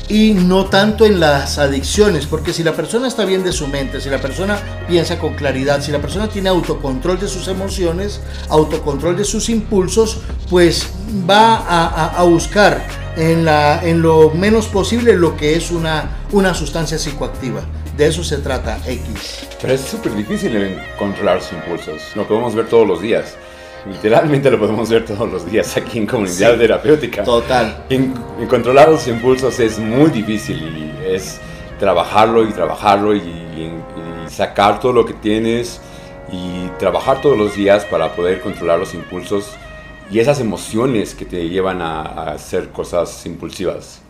y 0.09 0.33
no 0.33 0.65
tanto 0.65 1.05
en 1.05 1.19
las 1.19 1.57
adicciones, 1.57 2.25
porque 2.25 2.53
si 2.53 2.63
la 2.63 2.73
persona 2.73 3.07
está 3.07 3.25
bien 3.25 3.43
de 3.43 3.51
su 3.51 3.67
mente, 3.67 4.01
si 4.01 4.09
la 4.09 4.19
persona 4.19 4.59
piensa 4.87 5.19
con 5.19 5.35
claridad, 5.35 5.81
si 5.81 5.91
la 5.91 5.99
persona 5.99 6.27
tiene 6.27 6.49
autocontrol 6.49 7.19
de 7.19 7.27
sus 7.27 7.47
emociones, 7.47 8.21
autocontrol 8.49 9.15
de 9.15 9.25
sus 9.25 9.49
impulsos, 9.49 10.19
pues 10.49 10.89
va 11.29 11.55
a, 11.55 12.19
a 12.19 12.23
buscar 12.23 12.85
en, 13.15 13.45
la, 13.45 13.81
en 13.83 14.01
lo 14.01 14.31
menos 14.31 14.67
posible 14.67 15.15
lo 15.15 15.35
que 15.37 15.55
es 15.55 15.71
una, 15.71 16.09
una 16.31 16.53
sustancia 16.53 16.97
psicoactiva. 16.97 17.61
De 17.97 18.07
eso 18.07 18.23
se 18.23 18.37
trata 18.37 18.79
X. 18.87 19.47
Pero 19.61 19.73
es 19.73 19.81
súper 19.81 20.15
difícil 20.15 20.79
controlar 20.97 21.41
sus 21.41 21.53
impulsos. 21.53 22.01
Lo 22.15 22.27
podemos 22.27 22.55
ver 22.55 22.67
todos 22.67 22.87
los 22.87 23.01
días. 23.01 23.35
Literalmente 23.85 24.49
lo 24.49 24.59
podemos 24.59 24.89
ver 24.89 25.05
todos 25.05 25.29
los 25.29 25.45
días 25.49 25.75
aquí 25.75 25.99
en 25.99 26.07
comunidad 26.07 26.57
terapéutica. 26.57 27.23
Total. 27.23 27.85
En, 27.89 28.13
controlar 28.47 28.89
los 28.89 29.07
impulsos 29.07 29.59
es 29.59 29.77
muy 29.77 30.09
difícil 30.09 30.57
y 30.57 31.13
es 31.13 31.39
trabajarlo 31.79 32.47
y 32.47 32.51
trabajarlo 32.51 33.15
y, 33.15 33.19
y, 33.19 33.71
sacar 34.29 34.79
todo 34.79 34.93
lo 34.93 35.05
que 35.05 35.13
tienes 35.13 35.79
y 36.31 36.67
trabajar 36.79 37.21
todos 37.21 37.37
los 37.37 37.55
días 37.55 37.85
para 37.85 38.15
poder 38.15 38.41
controlar 38.41 38.79
los 38.79 38.93
impulsos 38.93 39.51
y 40.09 40.19
esas 40.19 40.39
emociones 40.39 41.13
que 41.13 41.25
te 41.25 41.49
llevan 41.49 41.81
a, 41.81 42.01
a 42.01 42.31
hacer 42.31 42.69
cosas 42.69 43.25
impulsivas 43.25 44.01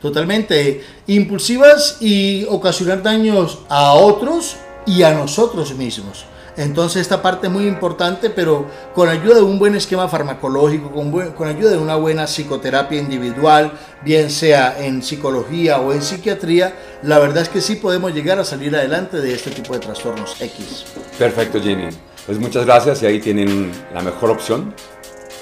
totalmente 0.00 0.82
impulsivas 1.06 1.98
y 2.00 2.44
ocasionar 2.48 3.02
daños 3.02 3.58
a 3.68 3.92
otros 3.92 4.56
y 4.86 5.02
a 5.02 5.12
nosotros 5.12 5.74
mismos. 5.74 6.24
Entonces 6.60 7.00
esta 7.00 7.22
parte 7.22 7.46
es 7.46 7.52
muy 7.52 7.66
importante, 7.66 8.28
pero 8.28 8.66
con 8.94 9.08
ayuda 9.08 9.36
de 9.36 9.42
un 9.42 9.58
buen 9.58 9.74
esquema 9.74 10.08
farmacológico, 10.08 10.90
con, 10.90 11.10
con 11.32 11.48
ayuda 11.48 11.70
de 11.70 11.78
una 11.78 11.96
buena 11.96 12.26
psicoterapia 12.26 13.00
individual, 13.00 13.72
bien 14.04 14.28
sea 14.28 14.76
en 14.84 15.02
psicología 15.02 15.80
o 15.80 15.94
en 15.94 16.02
psiquiatría, 16.02 16.74
la 17.02 17.18
verdad 17.18 17.44
es 17.44 17.48
que 17.48 17.62
sí 17.62 17.76
podemos 17.76 18.12
llegar 18.12 18.38
a 18.38 18.44
salir 18.44 18.76
adelante 18.76 19.22
de 19.22 19.32
este 19.32 19.50
tipo 19.50 19.72
de 19.72 19.80
trastornos 19.80 20.38
X. 20.38 20.84
Perfecto, 21.18 21.62
Jenny. 21.62 21.88
Pues 22.26 22.38
muchas 22.38 22.66
gracias 22.66 23.02
y 23.02 23.06
ahí 23.06 23.20
tienen 23.20 23.72
la 23.94 24.02
mejor 24.02 24.28
opción, 24.28 24.74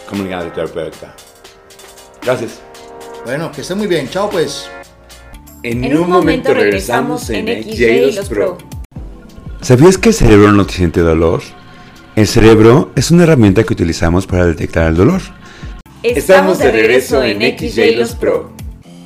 comunidad 0.08 0.44
de 0.44 0.52
terapeuta. 0.52 1.16
Gracias. 2.22 2.60
Bueno, 3.24 3.50
que 3.50 3.62
esté 3.62 3.74
muy 3.74 3.88
bien. 3.88 4.08
Chao 4.08 4.30
pues. 4.30 4.70
En, 5.64 5.96
un, 5.96 6.08
momento, 6.08 6.54
regresamos 6.54 7.28
en 7.30 7.64
XJ 7.64 8.14
los 8.14 8.28
Pro. 8.28 8.77
¿Sabías 9.60 9.98
que 9.98 10.10
el 10.10 10.14
cerebro 10.14 10.52
no 10.52 10.64
siente 10.64 11.00
dolor? 11.00 11.42
El 12.14 12.28
cerebro 12.28 12.92
es 12.94 13.10
una 13.10 13.24
herramienta 13.24 13.64
que 13.64 13.72
utilizamos 13.72 14.24
para 14.24 14.46
detectar 14.46 14.86
el 14.88 14.96
dolor. 14.96 15.20
Estamos 16.04 16.60
de 16.60 16.70
regreso 16.70 17.24
en 17.24 17.40
XJ 17.40 17.96
los 17.96 18.14
Pro. 18.14 18.52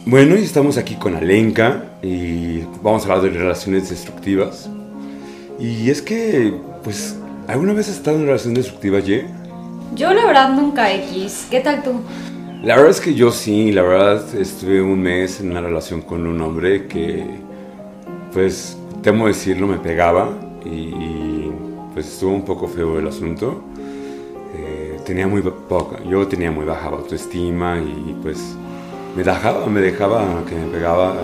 Bueno, 0.05 0.37
y 0.37 0.43
estamos 0.43 0.77
aquí 0.77 0.97
con 0.97 1.17
Alenka 1.17 1.99
y 2.03 2.61
vamos 2.83 3.03
a 3.03 3.15
hablar 3.15 3.33
de 3.33 3.39
relaciones 3.39 3.89
destructivas. 3.89 4.69
Y 5.59 5.89
es 5.89 6.03
que, 6.03 6.55
pues, 6.85 7.17
¿alguna 7.49 7.73
vez 7.73 7.89
has 7.89 7.97
estado 7.97 8.17
en 8.17 8.25
una 8.25 8.33
relación 8.33 8.53
destructiva, 8.53 9.01
Ye? 9.01 9.25
Yo 9.95 10.13
la 10.13 10.27
verdad 10.27 10.51
nunca, 10.51 10.93
X. 10.93 11.47
¿Qué 11.51 11.61
tal 11.61 11.83
tú? 11.83 12.03
La 12.63 12.77
verdad 12.77 12.91
es 12.91 13.01
que 13.01 13.15
yo 13.15 13.33
sí, 13.33 13.73
la 13.73 13.83
verdad 13.83 14.23
estuve 14.35 14.83
un 14.83 15.01
mes 15.01 15.41
en 15.41 15.51
una 15.51 15.63
relación 15.63 16.03
con 16.03 16.27
un 16.27 16.41
hombre 16.43 16.87
que, 16.89 17.25
pues, 18.35 18.77
temo 19.03 19.27
decirlo, 19.27 19.67
me 19.67 19.79
pegaba 19.79 20.31
y, 20.65 21.51
pues 21.93 22.07
estuvo 22.07 22.33
un 22.33 22.45
poco 22.45 22.69
feo 22.69 22.99
el 22.99 23.07
asunto. 23.07 23.63
Eh, 24.55 24.99
tenía 25.05 25.27
muy 25.27 25.43
poca, 25.43 26.03
yo 26.05 26.27
tenía 26.29 26.51
muy 26.51 26.65
baja 26.65 26.89
autoestima 26.89 27.79
y 27.79 28.17
pues 28.23 28.39
me 29.17 29.25
dejaba, 29.25 29.67
me 29.67 29.81
dejaba 29.81 30.45
que 30.49 30.55
me 30.55 30.67
pegaba 30.67 31.15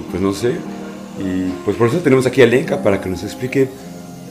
y, 0.00 0.10
pues 0.10 0.22
no 0.22 0.32
sé. 0.32 0.56
Y 1.18 1.50
pues 1.64 1.76
por 1.76 1.88
eso 1.88 1.98
tenemos 1.98 2.26
aquí 2.26 2.42
a 2.42 2.46
Lenka 2.46 2.82
para 2.82 3.00
que 3.00 3.08
nos 3.08 3.24
explique 3.24 3.68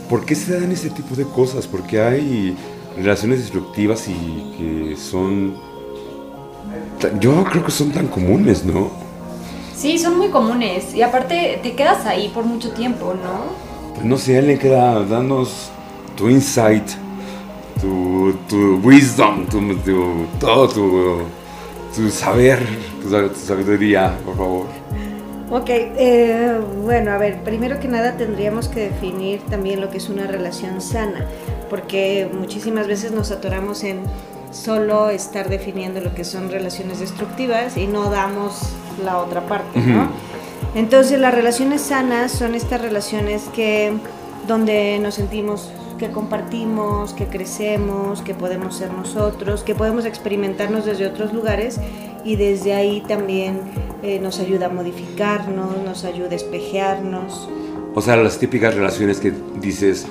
por 0.10 0.26
qué 0.26 0.36
se 0.36 0.60
dan 0.60 0.72
este 0.72 0.90
tipo 0.90 1.16
de 1.16 1.26
cosas, 1.26 1.68
porque 1.68 2.00
hay 2.00 2.56
relaciones 2.96 3.40
destructivas 3.40 4.08
y 4.08 4.56
que 4.58 4.96
son... 4.98 5.56
Yo 7.20 7.44
creo 7.44 7.66
que 7.66 7.72
son 7.72 7.92
tan 7.92 8.08
comunes, 8.08 8.64
¿no? 8.64 9.05
Sí, 9.76 10.00
son 10.00 10.18
muy 10.18 10.30
comunes. 10.30 10.94
Y 10.96 11.02
aparte 11.02 11.60
te 11.62 11.74
quedas 11.74 12.06
ahí 12.06 12.30
por 12.30 12.46
mucho 12.46 12.72
tiempo, 12.72 13.14
¿no? 13.14 13.94
Pues 13.94 14.06
no 14.06 14.18
sé, 14.18 14.42
le 14.42 14.58
queda 14.58 15.04
danos 15.04 15.70
tu 16.16 16.30
insight, 16.30 16.88
tu, 17.82 18.34
tu 18.48 18.80
wisdom, 18.84 19.46
tu, 19.48 19.76
todo 20.40 20.68
tu, 20.70 21.18
tu 21.96 22.10
saber, 22.10 22.66
tu, 23.02 23.10
sabiduría, 23.36 24.18
por 24.26 24.38
favor. 24.38 24.68
Ok, 25.52 25.70
eh, 25.70 26.60
bueno, 26.84 27.12
a 27.12 27.18
ver, 27.18 27.44
primero 27.44 27.80
que 27.80 27.88
nada 27.88 28.18
tendríamos 28.18 28.68
que 28.68 28.90
definir 28.90 29.42
también 29.42 29.80
lo 29.80 29.90
que 29.90 29.98
es 29.98 30.10
una 30.10 30.26
relación 30.26 30.82
sana 30.82 31.26
porque 31.70 32.30
muchísimas 32.32 32.88
veces 32.88 33.12
nos 33.12 33.32
atoramos 33.32 33.84
en 33.84 34.00
solo 34.56 35.10
estar 35.10 35.50
definiendo 35.50 36.00
lo 36.00 36.16
que 36.16 36.24
son 36.24 36.50
relaciones 36.50 37.00
destructivas 37.00 37.78
y 37.78 37.88
no 37.88 38.10
damos 38.10 38.62
la 39.04 39.18
otra 39.18 39.46
parte, 39.46 39.80
¿no? 39.80 40.10
Entonces 40.74 41.20
las 41.20 41.34
relaciones 41.34 41.82
sanas 41.82 42.32
son 42.32 42.56
estas 42.56 42.82
relaciones 42.82 43.44
que 43.54 43.94
donde 44.48 45.00
nos 45.00 45.16
sentimos 45.16 45.70
que 45.98 46.10
compartimos, 46.10 47.14
que 47.14 47.28
crecemos, 47.28 48.22
que 48.22 48.34
podemos 48.34 48.76
ser 48.76 48.92
nosotros, 48.92 49.64
que 49.64 49.76
podemos 49.76 50.06
experimentarnos 50.06 50.86
desde 50.86 51.08
otros 51.08 51.34
lugares 51.34 51.80
y 52.24 52.36
desde 52.36 52.74
ahí 52.74 53.02
también 53.08 53.62
eh, 54.04 54.20
nos 54.20 54.40
ayuda 54.40 54.66
a 54.66 54.70
modificarnos, 54.70 55.78
nos 55.84 56.04
ayuda 56.04 56.32
a 56.32 56.36
espejearnos. 56.36 57.50
O 57.94 58.02
sea, 58.02 58.18
las 58.18 58.38
típicas 58.38 58.76
relaciones 58.76 59.20
que 59.20 59.34
dices, 59.62 60.06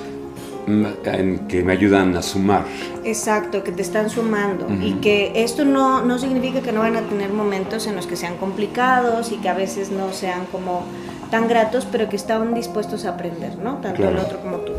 que 1.47 1.63
me 1.63 1.73
ayudan 1.73 2.15
a 2.15 2.21
sumar. 2.21 2.65
Exacto, 3.03 3.63
que 3.63 3.71
te 3.71 3.81
están 3.81 4.09
sumando 4.09 4.67
y 4.81 4.93
que 4.95 5.43
esto 5.43 5.65
no, 5.65 6.03
no 6.03 6.17
significa 6.17 6.61
que 6.61 6.71
no 6.71 6.79
van 6.79 6.95
a 6.95 7.01
tener 7.01 7.31
momentos 7.31 7.87
en 7.87 7.95
los 7.95 8.07
que 8.07 8.15
sean 8.15 8.37
complicados 8.37 9.31
y 9.31 9.37
que 9.37 9.49
a 9.49 9.53
veces 9.53 9.91
no 9.91 10.11
sean 10.11 10.45
como 10.51 10.83
tan 11.29 11.47
gratos, 11.47 11.87
pero 11.91 12.09
que 12.09 12.15
están 12.15 12.53
dispuestos 12.53 13.05
a 13.05 13.09
aprender, 13.09 13.57
¿no? 13.57 13.77
Tanto 13.77 14.07
el 14.07 14.17
otro 14.17 14.39
como 14.41 14.57
tú. 14.57 14.73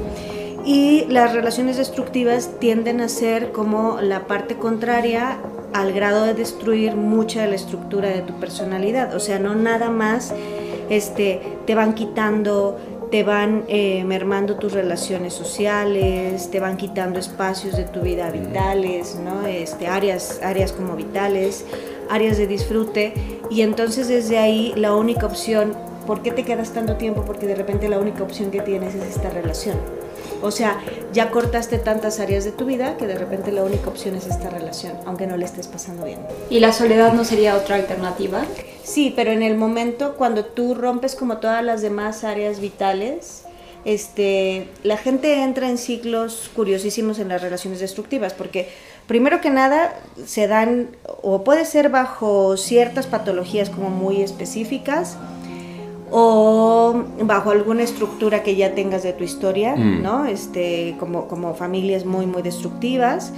Y 0.65 1.05
las 1.09 1.33
relaciones 1.33 1.77
destructivas 1.77 2.51
tienden 2.59 3.01
a 3.01 3.09
ser 3.09 3.53
como 3.53 4.01
la 4.01 4.27
parte 4.27 4.57
contraria 4.57 5.39
al 5.73 5.93
grado 5.93 6.25
de 6.25 6.35
destruir 6.35 6.97
mucha 6.97 7.43
de 7.43 7.49
la 7.49 7.55
estructura 7.55 8.09
de 8.09 8.23
tu 8.23 8.33
personalidad. 8.41 9.15
O 9.15 9.21
sea, 9.21 9.39
no 9.39 9.55
nada 9.55 9.91
más 9.91 10.35
este, 10.89 11.41
te 11.67 11.75
van 11.75 11.95
quitando 11.95 12.79
te 13.11 13.23
van 13.23 13.65
eh, 13.69 14.05
mermando 14.05 14.57
tus 14.57 14.73
relaciones 14.73 15.33
sociales, 15.33 16.51
te 16.51 16.61
van 16.61 16.77
quitando 16.77 17.19
espacios 17.19 17.77
de 17.77 17.85
tu 17.85 18.01
vida 18.01 18.31
vitales, 18.31 19.17
¿no? 19.17 19.47
este, 19.47 19.87
áreas, 19.87 20.41
áreas 20.43 20.73
como 20.73 20.97
vitales, 20.97 21.65
áreas 22.11 22.37
de 22.37 22.47
disfrute, 22.47 23.15
y 23.51 23.63
entonces 23.63 24.09
desde 24.09 24.39
ahí 24.39 24.73
la 24.77 24.95
única 24.95 25.27
opción, 25.27 25.73
¿por 26.07 26.23
qué 26.23 26.33
te 26.33 26.45
quedas 26.45 26.73
tanto 26.73 26.97
tiempo? 26.97 27.25
Porque 27.25 27.47
de 27.47 27.55
repente 27.55 27.89
la 27.89 27.99
única 27.99 28.23
opción 28.23 28.51
que 28.51 28.61
tienes 28.61 28.95
es 28.95 29.17
esta 29.17 29.31
relación. 29.31 29.77
O 30.47 30.53
sea, 30.53 30.81
ya 31.13 31.31
cortaste 31.31 31.79
tantas 31.79 32.21
áreas 32.21 32.45
de 32.45 32.53
tu 32.53 32.67
vida 32.67 32.97
que 32.97 33.07
de 33.07 33.17
repente 33.17 33.51
la 33.51 33.65
única 33.65 33.89
opción 33.89 34.15
es 34.15 34.27
esta 34.27 34.49
relación, 34.49 34.93
aunque 35.05 35.27
no 35.27 35.37
le 35.37 35.45
estés 35.45 35.67
pasando 35.67 36.05
bien. 36.05 36.21
¿Y 36.51 36.61
la 36.61 36.73
soledad 36.73 37.13
no 37.13 37.25
sería 37.25 37.57
otra 37.57 37.77
alternativa? 37.77 38.45
Sí, 38.85 39.13
pero 39.15 39.33
en 39.33 39.43
el 39.43 39.57
momento 39.57 40.15
cuando 40.17 40.45
tú 40.45 40.75
rompes 40.75 41.17
como 41.17 41.39
todas 41.39 41.65
las 41.65 41.83
demás 41.83 42.23
áreas 42.23 42.61
vitales, 42.61 43.43
este, 43.85 44.69
la 44.83 44.97
gente 44.97 45.43
entra 45.43 45.69
en 45.69 45.79
ciclos 45.79 46.51
curiosísimos 46.55 47.19
en 47.19 47.29
las 47.29 47.43
relaciones 47.43 47.81
destructivas, 47.81 48.33
porque 48.33 48.69
primero 49.07 49.41
que 49.41 49.51
nada 49.51 49.95
se 50.25 50.47
dan, 50.49 50.97
o 51.23 51.45
puede 51.45 51.65
ser 51.65 51.89
bajo 51.89 52.57
ciertas 52.57 53.07
patologías 53.07 53.71
como 53.71 53.91
muy 53.91 54.23
específicas, 54.23 55.17
o 56.19 56.95
bajo 57.25 57.51
alguna 57.51 57.83
estructura 57.83 58.43
que 58.43 58.57
ya 58.57 58.75
tengas 58.75 59.03
de 59.03 59.13
tu 59.13 59.23
historia, 59.23 59.77
Mm. 59.77 60.03
¿no? 60.03 60.25
Este, 60.25 60.97
como, 60.99 61.29
como 61.29 61.53
familias 61.55 62.07
muy, 62.07 62.25
muy 62.25 62.41
destructivas, 62.41 63.35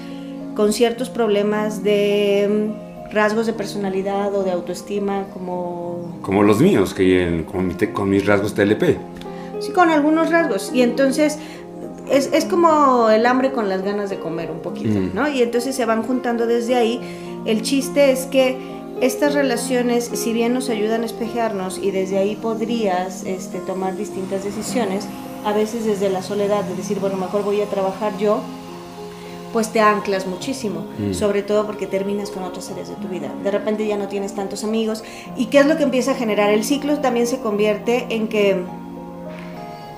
con 0.55 0.73
ciertos 0.73 1.11
problemas 1.11 1.83
de 1.83 2.49
mm, 2.49 3.13
rasgos 3.13 3.47
de 3.47 3.53
personalidad 3.53 4.33
o 4.33 4.45
de 4.45 4.53
autoestima, 4.53 5.25
como 5.33 6.19
Como 6.23 6.45
los 6.45 6.61
míos, 6.61 6.95
que 6.95 7.45
con, 7.51 7.75
con 7.93 8.11
mis 8.11 8.25
rasgos 8.25 8.55
TLP. 8.55 8.97
Sí, 9.59 9.73
con 9.73 9.91
algunos 9.91 10.31
rasgos. 10.31 10.71
Y 10.73 10.83
entonces 10.83 11.37
es, 12.09 12.31
es 12.33 12.45
como 12.45 13.11
el 13.11 13.27
hambre 13.27 13.51
con 13.51 13.69
las 13.69 13.83
ganas 13.83 14.09
de 14.09 14.21
comer 14.21 14.53
un 14.53 14.61
poquito, 14.61 15.01
Mm. 15.01 15.15
¿no? 15.17 15.29
Y 15.29 15.43
entonces 15.43 15.75
se 15.75 15.85
van 15.85 16.05
juntando 16.05 16.47
desde 16.47 16.77
ahí. 16.77 17.01
El 17.45 17.63
chiste 17.63 18.13
es 18.13 18.27
que 18.27 18.57
estas 19.01 19.35
relaciones, 19.35 20.11
si 20.13 20.33
bien 20.33 20.53
nos 20.55 20.69
ayudan 20.71 21.03
a 21.03 21.07
espejearnos 21.07 21.79
y 21.79 21.91
desde 21.91 22.19
ahí 22.19 22.37
podrías 22.37 23.25
este, 23.25 23.59
tomar 23.59 23.97
distintas 23.97 24.45
decisiones, 24.45 25.07
a 25.45 25.53
veces 25.53 25.85
desde 25.85 26.11
la 26.11 26.23
soledad, 26.23 26.65
de 26.65 26.75
decir, 26.75 26.99
bueno, 26.99 27.17
mejor 27.17 27.45
voy 27.45 27.61
a 27.61 27.67
trabajar 27.67 28.17
yo, 28.19 28.41
pues 29.53 29.73
te 29.73 29.81
anclas 29.81 30.27
muchísimo, 30.27 30.85
Mm. 30.99 31.15
sobre 31.15 31.43
todo 31.43 31.65
porque 31.65 31.87
terminas 31.87 32.31
con 32.31 32.43
otras 32.43 32.71
áreas 32.71 32.89
de 32.89 32.97
tu 32.97 33.09
vida. 33.09 33.33
De 33.43 33.51
repente 33.51 33.87
ya 33.87 33.97
no 33.97 34.09
tienes 34.09 34.35
tantos 34.35 34.63
amigos. 34.63 35.03
¿Y 35.37 35.47
qué 35.47 35.61
es 35.61 35.67
lo 35.67 35.77
que 35.77 35.85
empieza 35.85 36.11
a 36.11 36.15
generar? 36.15 36.51
El 36.51 36.65
ciclo 36.65 36.99
también 36.99 37.27
se 37.27 37.39
convierte 37.41 38.07
en 38.11 38.29
que, 38.29 38.63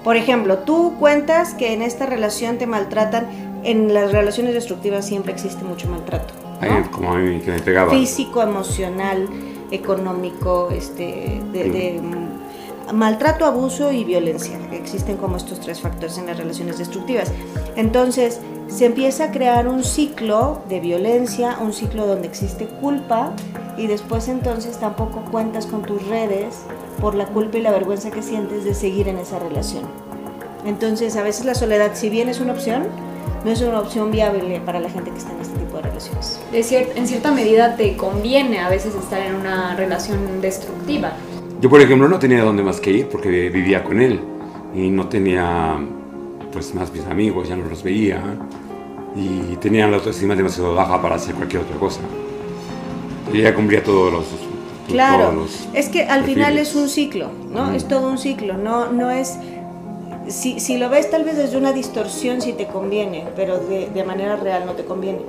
por 0.05 0.17
ejemplo, 0.17 0.59
tú 0.59 0.95
cuentas 1.01 1.55
que 1.55 1.73
en 1.73 1.83
esta 1.83 2.07
relación 2.07 2.59
te 2.59 2.67
maltratan, 2.67 3.27
en 3.65 3.93
las 3.93 4.13
relaciones 4.13 4.55
destructivas 4.55 5.05
siempre 5.07 5.33
existe 5.33 5.65
mucho 5.65 5.89
maltrato. 5.89 6.33
¿No? 6.61 6.75
Ahí, 6.75 6.83
como 6.91 7.13
a 7.13 7.19
mí 7.19 7.41
que 7.41 7.53
me 7.53 7.61
pegaba. 7.61 7.91
Físico, 7.91 8.43
emocional, 8.43 9.29
económico, 9.71 10.69
este, 10.71 11.41
de, 11.53 11.71
de, 11.71 12.01
mm, 12.01 12.95
maltrato, 12.95 13.45
abuso 13.45 13.93
y 13.93 14.05
violencia. 14.05 14.59
Existen 14.73 15.17
como 15.17 15.37
estos 15.37 15.61
tres 15.61 15.81
factores 15.81 16.19
en 16.19 16.27
las 16.27 16.39
relaciones 16.39 16.79
destructivas. 16.79 17.33
Entonces, 17.77 18.41
se 18.69 18.87
empieza 18.87 19.25
a 19.25 19.31
crear 19.33 19.69
un 19.69 19.85
ciclo 19.85 20.63
de 20.69 20.81
violencia, 20.81 21.59
un 21.61 21.73
ciclo 21.73 22.07
donde 22.07 22.29
existe 22.29 22.67
culpa 22.67 23.33
y 23.77 23.87
después 23.87 24.29
entonces 24.29 24.79
tampoco 24.79 25.23
cuentas 25.31 25.67
con 25.67 25.83
tus 25.83 26.07
redes 26.07 26.63
por 27.01 27.15
la 27.15 27.27
culpa 27.27 27.59
y 27.59 27.63
la 27.63 27.73
vergüenza 27.73 28.11
que 28.11 28.23
sientes 28.23 28.65
de 28.65 28.75
seguir 28.75 29.09
en 29.09 29.19
esa 29.19 29.39
relación. 29.39 29.85
Entonces, 30.65 31.17
a 31.17 31.23
veces 31.23 31.47
la 31.47 31.55
soledad, 31.55 31.93
si 31.95 32.11
bien 32.11 32.29
es 32.29 32.41
una 32.41 32.53
opción, 32.53 32.87
no 33.45 33.51
es 33.51 33.61
una 33.63 33.81
opción 33.81 34.11
viable 34.11 34.61
para 34.65 34.81
la 34.81 34.91
gente 34.91 35.11
que 35.11 35.19
está 35.19 35.33
en 35.33 35.41
este 35.41 35.59
tipo 35.59 35.77
de 35.77 35.83
relaciones. 35.83 36.41
De 36.53 36.61
cier- 36.61 36.89
en 36.95 37.07
cierta 37.07 37.33
medida 37.33 37.77
te 37.77 37.97
conviene 37.97 38.59
a 38.61 38.69
veces 38.69 38.95
estar 38.95 39.21
en 39.21 39.35
una 39.35 39.75
relación 39.77 40.41
destructiva. 40.41 41.13
Yo, 41.61 41.69
por 41.71 41.81
ejemplo, 41.81 42.09
no 42.09 42.19
tenía 42.19 42.43
dónde 42.43 42.63
más 42.63 42.81
que 42.81 42.91
ir 42.91 43.09
porque 43.09 43.49
vivía 43.51 43.85
con 43.85 44.01
él 44.01 44.21
y 44.75 44.89
no 44.91 45.09
tenía, 45.09 45.79
pues, 46.53 46.75
más 46.75 46.93
mis 46.93 47.05
amigos, 47.07 47.49
ya 47.49 47.57
no 47.57 47.67
los 47.67 47.83
veía 47.83 48.23
y 49.17 49.57
tenía 49.57 49.87
la 49.89 49.97
autoestima 49.97 50.35
demasiado 50.37 50.75
baja 50.75 51.01
para 51.03 51.17
hacer 51.17 51.35
cualquier 51.35 51.63
otra 51.63 51.77
cosa. 51.77 52.01
Y 53.33 53.41
ella 53.41 53.55
cumplía 53.55 53.83
todos 53.83 54.13
los... 54.13 54.25
Claro, 54.89 55.31
todos 55.31 55.35
los 55.35 55.69
es 55.73 55.89
que 55.89 56.03
al 56.05 56.25
final 56.25 56.59
es 56.59 56.75
un 56.75 56.89
ciclo, 56.89 57.31
¿no? 57.53 57.73
Es 57.73 57.87
todo 57.87 58.09
un 58.11 58.19
ciclo, 58.19 58.57
no, 58.57 58.91
no 58.91 59.11
es... 59.11 59.39
Si, 60.31 60.61
si 60.61 60.79
lo 60.79 60.89
ves 60.89 61.11
tal 61.11 61.25
vez 61.25 61.37
desde 61.37 61.57
una 61.57 61.73
distorsión 61.73 62.41
sí 62.41 62.53
te 62.53 62.67
conviene, 62.67 63.27
pero 63.37 63.59
de, 63.59 63.89
de 63.91 64.05
manera 64.05 64.37
real 64.37 64.65
no 64.67 64.73
te 64.73 64.85
conviene. 64.85 65.21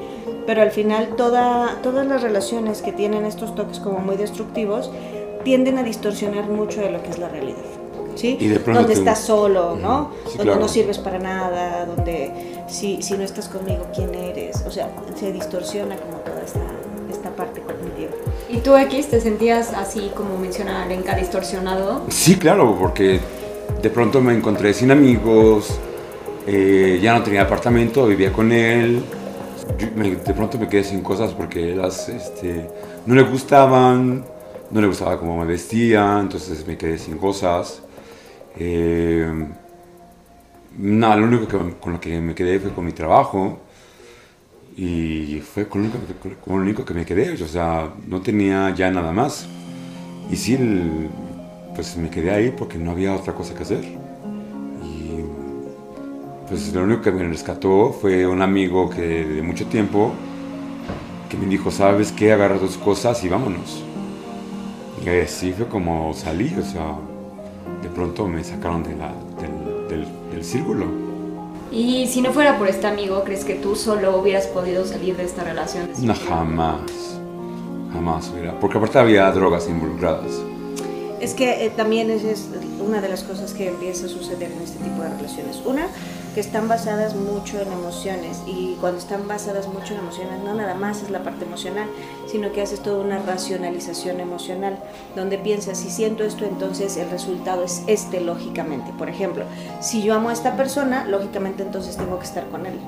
Pero 0.45 0.61
al 0.61 0.71
final 0.71 1.15
toda, 1.17 1.79
todas 1.83 2.05
las 2.07 2.21
relaciones 2.21 2.81
que 2.81 2.91
tienen 2.91 3.25
estos 3.25 3.53
toques 3.55 3.79
como 3.79 3.99
muy 3.99 4.15
destructivos 4.17 4.91
tienden 5.43 5.77
a 5.77 5.83
distorsionar 5.83 6.45
mucho 6.49 6.81
de 6.81 6.91
lo 6.91 7.01
que 7.03 7.09
es 7.09 7.19
la 7.19 7.29
realidad. 7.29 7.57
¿Sí? 8.15 8.35
Y 8.39 8.47
de 8.47 8.59
pronto 8.59 8.81
donde 8.81 8.93
te- 8.95 8.99
estás 8.99 9.19
solo, 9.19 9.77
¿no? 9.81 10.11
Sí, 10.25 10.31
donde 10.37 10.43
claro. 10.43 10.59
no 10.59 10.67
sirves 10.67 10.97
para 10.97 11.17
nada, 11.17 11.85
donde 11.85 12.31
si, 12.67 13.01
si 13.01 13.13
no 13.13 13.23
estás 13.23 13.47
conmigo, 13.47 13.85
¿quién 13.95 14.13
eres? 14.13 14.63
O 14.67 14.71
sea, 14.71 14.89
se 15.17 15.31
distorsiona 15.31 15.95
como 15.95 16.17
toda 16.17 16.41
esta, 16.45 16.59
esta 17.09 17.29
parte 17.29 17.61
cognitiva. 17.61 18.11
¿Y 18.49 18.57
tú, 18.57 18.75
X, 18.75 19.07
te 19.09 19.21
sentías 19.21 19.73
así 19.73 20.11
como 20.13 20.37
menciona 20.37 20.83
Alenka, 20.83 21.15
distorsionado? 21.15 22.01
Sí, 22.09 22.35
claro, 22.35 22.75
porque 22.77 23.21
de 23.81 23.89
pronto 23.89 24.21
me 24.21 24.33
encontré 24.33 24.73
sin 24.73 24.91
amigos, 24.91 25.79
eh, 26.45 26.99
ya 27.01 27.13
no 27.17 27.23
tenía 27.23 27.41
apartamento, 27.43 28.05
vivía 28.07 28.31
con 28.31 28.51
él. 28.51 29.03
De 30.25 30.33
pronto 30.33 30.57
me 30.57 30.67
quedé 30.67 30.83
sin 30.83 31.01
cosas 31.01 31.33
porque 31.33 31.75
las 31.75 32.09
este, 32.09 32.67
no 33.05 33.15
le 33.15 33.23
gustaban, 33.23 34.23
no 34.69 34.81
le 34.81 34.87
gustaba 34.87 35.17
cómo 35.19 35.39
me 35.39 35.45
vestía, 35.45 36.19
entonces 36.19 36.65
me 36.67 36.77
quedé 36.77 36.97
sin 36.97 37.17
cosas. 37.17 37.81
Eh, 38.57 39.31
nada, 40.77 41.15
lo 41.17 41.25
único 41.27 41.47
con 41.79 41.93
lo 41.93 41.99
que 41.99 42.19
me 42.19 42.35
quedé 42.35 42.59
fue 42.59 42.71
con 42.71 42.85
mi 42.85 42.91
trabajo 42.91 43.59
y 44.77 45.39
fue 45.41 45.67
con 45.67 45.81
lo, 45.81 45.89
único 45.89 45.99
con 46.43 46.57
lo 46.57 46.63
único 46.63 46.85
que 46.85 46.93
me 46.93 47.05
quedé, 47.05 47.31
o 47.33 47.47
sea, 47.47 47.89
no 48.07 48.21
tenía 48.21 48.73
ya 48.75 48.89
nada 48.91 49.11
más. 49.11 49.47
Y 50.29 50.35
sí, 50.35 50.55
el- 50.55 51.09
pues 51.75 51.95
me 51.97 52.09
quedé 52.09 52.31
ahí 52.31 52.51
porque 52.57 52.77
no 52.77 52.91
había 52.91 53.15
otra 53.15 53.33
cosa 53.33 53.53
que 53.53 53.63
hacer. 53.63 53.83
Y 54.83 55.21
pues 56.47 56.73
lo 56.73 56.83
único 56.83 57.01
que 57.01 57.11
me 57.11 57.23
rescató 57.27 57.91
fue 57.93 58.27
un 58.27 58.41
amigo 58.41 58.89
que 58.89 59.01
de 59.25 59.41
mucho 59.41 59.65
tiempo 59.67 60.11
que 61.29 61.37
me 61.37 61.45
dijo, 61.45 61.71
¿sabes 61.71 62.11
qué? 62.11 62.33
Agarra 62.33 62.57
tus 62.57 62.77
cosas 62.77 63.23
y 63.23 63.29
vámonos. 63.29 63.83
Y 65.03 65.09
así 65.09 65.53
fue 65.53 65.67
como 65.67 66.13
salí, 66.13 66.53
o 66.59 66.63
sea, 66.63 66.95
de 67.81 67.89
pronto 67.89 68.27
me 68.27 68.43
sacaron 68.43 68.83
de 68.83 68.95
la- 68.95 69.13
del, 69.39 69.87
del- 69.89 70.07
del 70.31 70.43
círculo. 70.43 70.85
Y 71.71 72.05
si 72.07 72.21
no 72.21 72.31
fuera 72.33 72.57
por 72.57 72.67
este 72.67 72.85
amigo, 72.85 73.23
¿crees 73.23 73.45
que 73.45 73.55
tú 73.55 73.75
solo 73.77 74.17
hubieras 74.19 74.45
podido 74.47 74.85
salir 74.85 75.15
de 75.15 75.23
esta 75.23 75.43
relación? 75.45 75.89
No, 76.01 76.13
jamás. 76.13 76.81
Jamás 77.93 78.29
hubiera. 78.33 78.59
Porque 78.59 78.77
aparte 78.77 78.99
había 78.99 79.31
drogas 79.31 79.67
involucradas. 79.69 80.41
Es 81.21 81.35
que 81.35 81.65
eh, 81.65 81.69
también 81.69 82.09
esa 82.09 82.31
es 82.31 82.47
una 82.83 82.99
de 82.99 83.07
las 83.07 83.23
cosas 83.23 83.53
que 83.53 83.67
empieza 83.67 84.07
a 84.07 84.09
suceder 84.09 84.51
en 84.51 84.61
este 84.63 84.83
tipo 84.83 85.03
de 85.03 85.09
relaciones. 85.09 85.61
Una, 85.63 85.85
que 86.33 86.39
están 86.39 86.67
basadas 86.67 87.15
mucho 87.15 87.61
en 87.61 87.71
emociones 87.71 88.41
y 88.47 88.75
cuando 88.79 88.97
están 88.97 89.27
basadas 89.27 89.67
mucho 89.67 89.93
en 89.93 89.99
emociones 89.99 90.41
no 90.43 90.55
nada 90.55 90.73
más 90.73 91.03
es 91.03 91.11
la 91.11 91.23
parte 91.23 91.45
emocional, 91.45 91.87
sino 92.25 92.51
que 92.51 92.61
haces 92.61 92.81
toda 92.81 93.03
una 93.03 93.19
racionalización 93.19 94.19
emocional 94.19 94.79
donde 95.15 95.37
piensas 95.37 95.77
si 95.77 95.91
siento 95.91 96.23
esto 96.23 96.45
entonces 96.45 96.97
el 96.97 97.09
resultado 97.11 97.63
es 97.63 97.83
este 97.85 98.21
lógicamente. 98.21 98.91
Por 98.97 99.07
ejemplo, 99.07 99.43
si 99.79 100.01
yo 100.01 100.15
amo 100.15 100.29
a 100.29 100.33
esta 100.33 100.57
persona, 100.57 101.05
lógicamente 101.05 101.61
entonces 101.61 101.97
tengo 101.97 102.17
que 102.17 102.25
estar 102.25 102.49
con 102.49 102.65
él. 102.65 102.79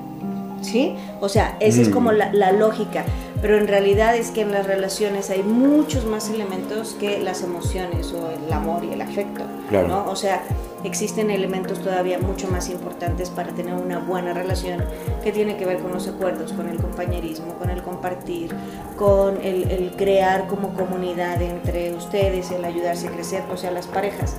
¿Sí? 0.64 0.96
O 1.20 1.28
sea, 1.28 1.56
esa 1.60 1.82
es 1.82 1.88
Mm. 1.90 1.92
como 1.92 2.12
la, 2.12 2.32
la 2.32 2.50
lógica, 2.52 3.04
pero 3.42 3.58
en 3.58 3.68
realidad 3.68 4.16
es 4.16 4.30
que 4.30 4.40
en 4.40 4.50
las 4.52 4.66
relaciones 4.66 5.28
hay 5.30 5.42
muchos 5.42 6.06
más 6.06 6.30
elementos 6.30 6.96
que 6.98 7.18
las 7.20 7.42
emociones 7.42 8.12
o 8.14 8.30
el 8.30 8.50
amor 8.52 8.82
y 8.84 8.92
el 8.92 9.02
afecto. 9.02 9.42
Claro. 9.68 9.88
¿no? 9.88 10.10
O 10.10 10.16
sea, 10.16 10.42
existen 10.82 11.30
elementos 11.30 11.80
todavía 11.80 12.18
mucho 12.18 12.48
más 12.48 12.68
importantes 12.70 13.30
para 13.30 13.52
tener 13.52 13.74
una 13.74 13.98
buena 13.98 14.32
relación 14.34 14.84
que 15.22 15.32
tiene 15.32 15.56
que 15.56 15.66
ver 15.66 15.78
con 15.78 15.92
los 15.92 16.08
acuerdos, 16.08 16.52
con 16.52 16.68
el 16.68 16.78
compañerismo, 16.78 17.54
con 17.54 17.68
el 17.70 17.82
compartir, 17.82 18.54
con 18.96 19.36
el, 19.42 19.70
el 19.70 19.92
crear 19.96 20.46
como 20.46 20.74
comunidad 20.74 21.40
entre 21.42 21.92
ustedes, 21.94 22.50
el 22.50 22.64
ayudarse 22.64 23.08
a 23.08 23.10
crecer, 23.10 23.42
o 23.52 23.56
sea, 23.56 23.70
las 23.70 23.86
parejas. 23.86 24.36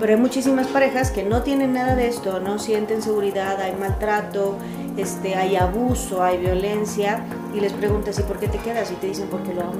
Pero 0.00 0.12
hay 0.14 0.20
muchísimas 0.20 0.66
parejas 0.66 1.12
que 1.12 1.22
no 1.22 1.42
tienen 1.42 1.72
nada 1.72 1.94
de 1.94 2.08
esto, 2.08 2.40
no 2.40 2.58
sienten 2.58 3.00
seguridad, 3.00 3.60
hay 3.60 3.72
maltrato, 3.78 4.56
este, 4.96 5.34
hay 5.34 5.56
abuso, 5.56 6.22
hay 6.22 6.38
violencia, 6.38 7.24
y 7.54 7.60
les 7.60 7.72
preguntas, 7.72 8.18
¿y 8.18 8.22
por 8.22 8.38
qué 8.38 8.48
te 8.48 8.58
quedas? 8.58 8.90
Y 8.92 8.94
te 8.94 9.08
dicen, 9.08 9.28
porque 9.30 9.54
lo 9.54 9.62
amo. 9.62 9.72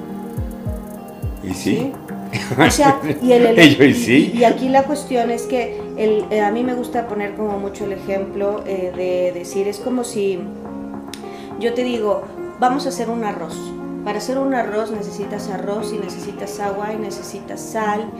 Y 1.43 1.55
sí. 1.55 1.93
O 2.59 2.71
sea, 2.71 3.01
y, 3.23 3.33
el, 3.33 3.59
y 3.83 3.95
sí. 3.95 4.33
y 4.35 4.45
aquí 4.45 4.69
la 4.69 4.85
cuestión 4.85 5.31
es 5.31 5.43
que 5.43 5.81
el, 5.97 6.25
eh, 6.31 6.41
a 6.41 6.51
mí 6.51 6.65
me 6.65 6.75
gusta 6.75 7.07
poner 7.07 7.35
como 7.35 7.59
mucho 7.59 7.85
el 7.85 7.93
ejemplo 7.93 8.65
eh, 8.67 8.93
de 8.97 9.39
decir, 9.39 9.69
es 9.69 9.79
como 9.79 10.05
si 10.05 10.41
yo 11.61 11.75
te 11.75 11.85
digo, 11.85 12.25
vamos 12.59 12.87
a 12.87 12.89
hacer 12.89 13.09
un 13.09 13.25
arroz. 13.25 13.57
Para 14.05 14.19
hacer 14.19 14.37
un 14.39 14.55
arroz 14.55 14.91
necesitas 14.91 15.49
arroz 15.49 15.93
y 15.93 15.99
necesitas 15.99 16.61
agua 16.61 16.93
y 16.93 16.97
necesitas 16.97 17.61
sal 17.61 18.11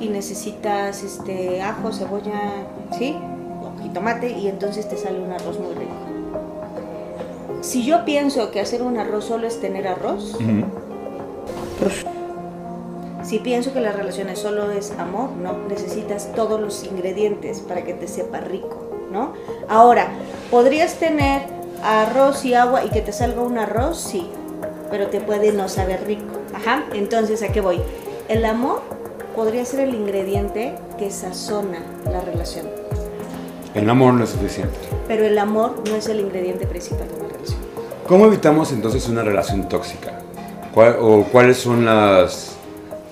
y 0.00 0.08
necesitas 0.08 1.02
este 1.02 1.60
ajo, 1.60 1.92
cebolla, 1.92 2.66
¿sí? 2.98 3.16
jitomate 3.82 4.30
y 4.30 4.48
entonces 4.48 4.88
te 4.88 4.96
sale 4.96 5.20
un 5.20 5.32
arroz 5.32 5.58
muy 5.58 5.74
rico. 5.74 5.92
Si 7.64 7.82
yo 7.82 8.04
pienso 8.04 8.50
que 8.50 8.60
hacer 8.60 8.82
un 8.82 8.98
arroz 8.98 9.24
solo 9.24 9.46
es 9.46 9.58
tener 9.58 9.88
arroz, 9.88 10.36
si 13.22 13.38
pienso 13.38 13.72
que 13.72 13.80
las 13.80 13.96
relaciones 13.96 14.38
solo 14.38 14.70
es 14.70 14.92
amor, 14.98 15.30
no, 15.30 15.56
necesitas 15.66 16.30
todos 16.34 16.60
los 16.60 16.84
ingredientes 16.84 17.60
para 17.60 17.82
que 17.82 17.94
te 17.94 18.06
sepa 18.06 18.40
rico, 18.40 19.08
¿no? 19.10 19.32
Ahora, 19.66 20.08
¿podrías 20.50 20.96
tener 20.96 21.40
arroz 21.82 22.44
y 22.44 22.52
agua 22.52 22.84
y 22.84 22.90
que 22.90 23.00
te 23.00 23.12
salga 23.12 23.40
un 23.40 23.56
arroz? 23.56 23.98
Sí, 23.98 24.28
pero 24.90 25.06
te 25.06 25.22
puede 25.22 25.50
no 25.52 25.70
saber 25.70 26.04
rico. 26.06 26.34
Ajá, 26.54 26.84
entonces, 26.92 27.42
¿a 27.42 27.48
qué 27.48 27.62
voy? 27.62 27.80
El 28.28 28.44
amor 28.44 28.82
podría 29.34 29.64
ser 29.64 29.80
el 29.80 29.94
ingrediente 29.94 30.74
que 30.98 31.10
sazona 31.10 31.78
la 32.12 32.20
relación. 32.20 32.66
El 33.74 33.88
amor 33.88 34.12
no 34.12 34.24
es 34.24 34.30
suficiente. 34.30 34.76
Pero 35.08 35.24
el 35.24 35.38
amor 35.38 35.82
no 35.88 35.96
es 35.96 36.08
el 36.08 36.20
ingrediente 36.20 36.66
principal 36.66 36.98
de 36.98 37.04
una 37.04 37.14
relación. 37.14 37.23
¿Cómo 38.06 38.26
evitamos 38.26 38.72
entonces 38.72 39.08
una 39.08 39.22
relación 39.22 39.68
tóxica? 39.68 40.12
¿Cuál- 40.74 40.96
¿O 41.00 41.24
cuáles 41.24 41.56
son 41.58 41.84
las, 41.84 42.56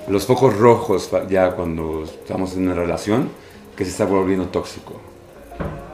los 0.08 0.26
focos 0.26 0.56
rojos 0.56 1.10
ya 1.30 1.52
cuando 1.52 2.04
estamos 2.04 2.54
en 2.56 2.66
una 2.66 2.74
relación 2.74 3.30
que 3.76 3.84
se 3.84 3.90
está 3.90 4.04
volviendo 4.04 4.46
tóxico? 4.48 4.94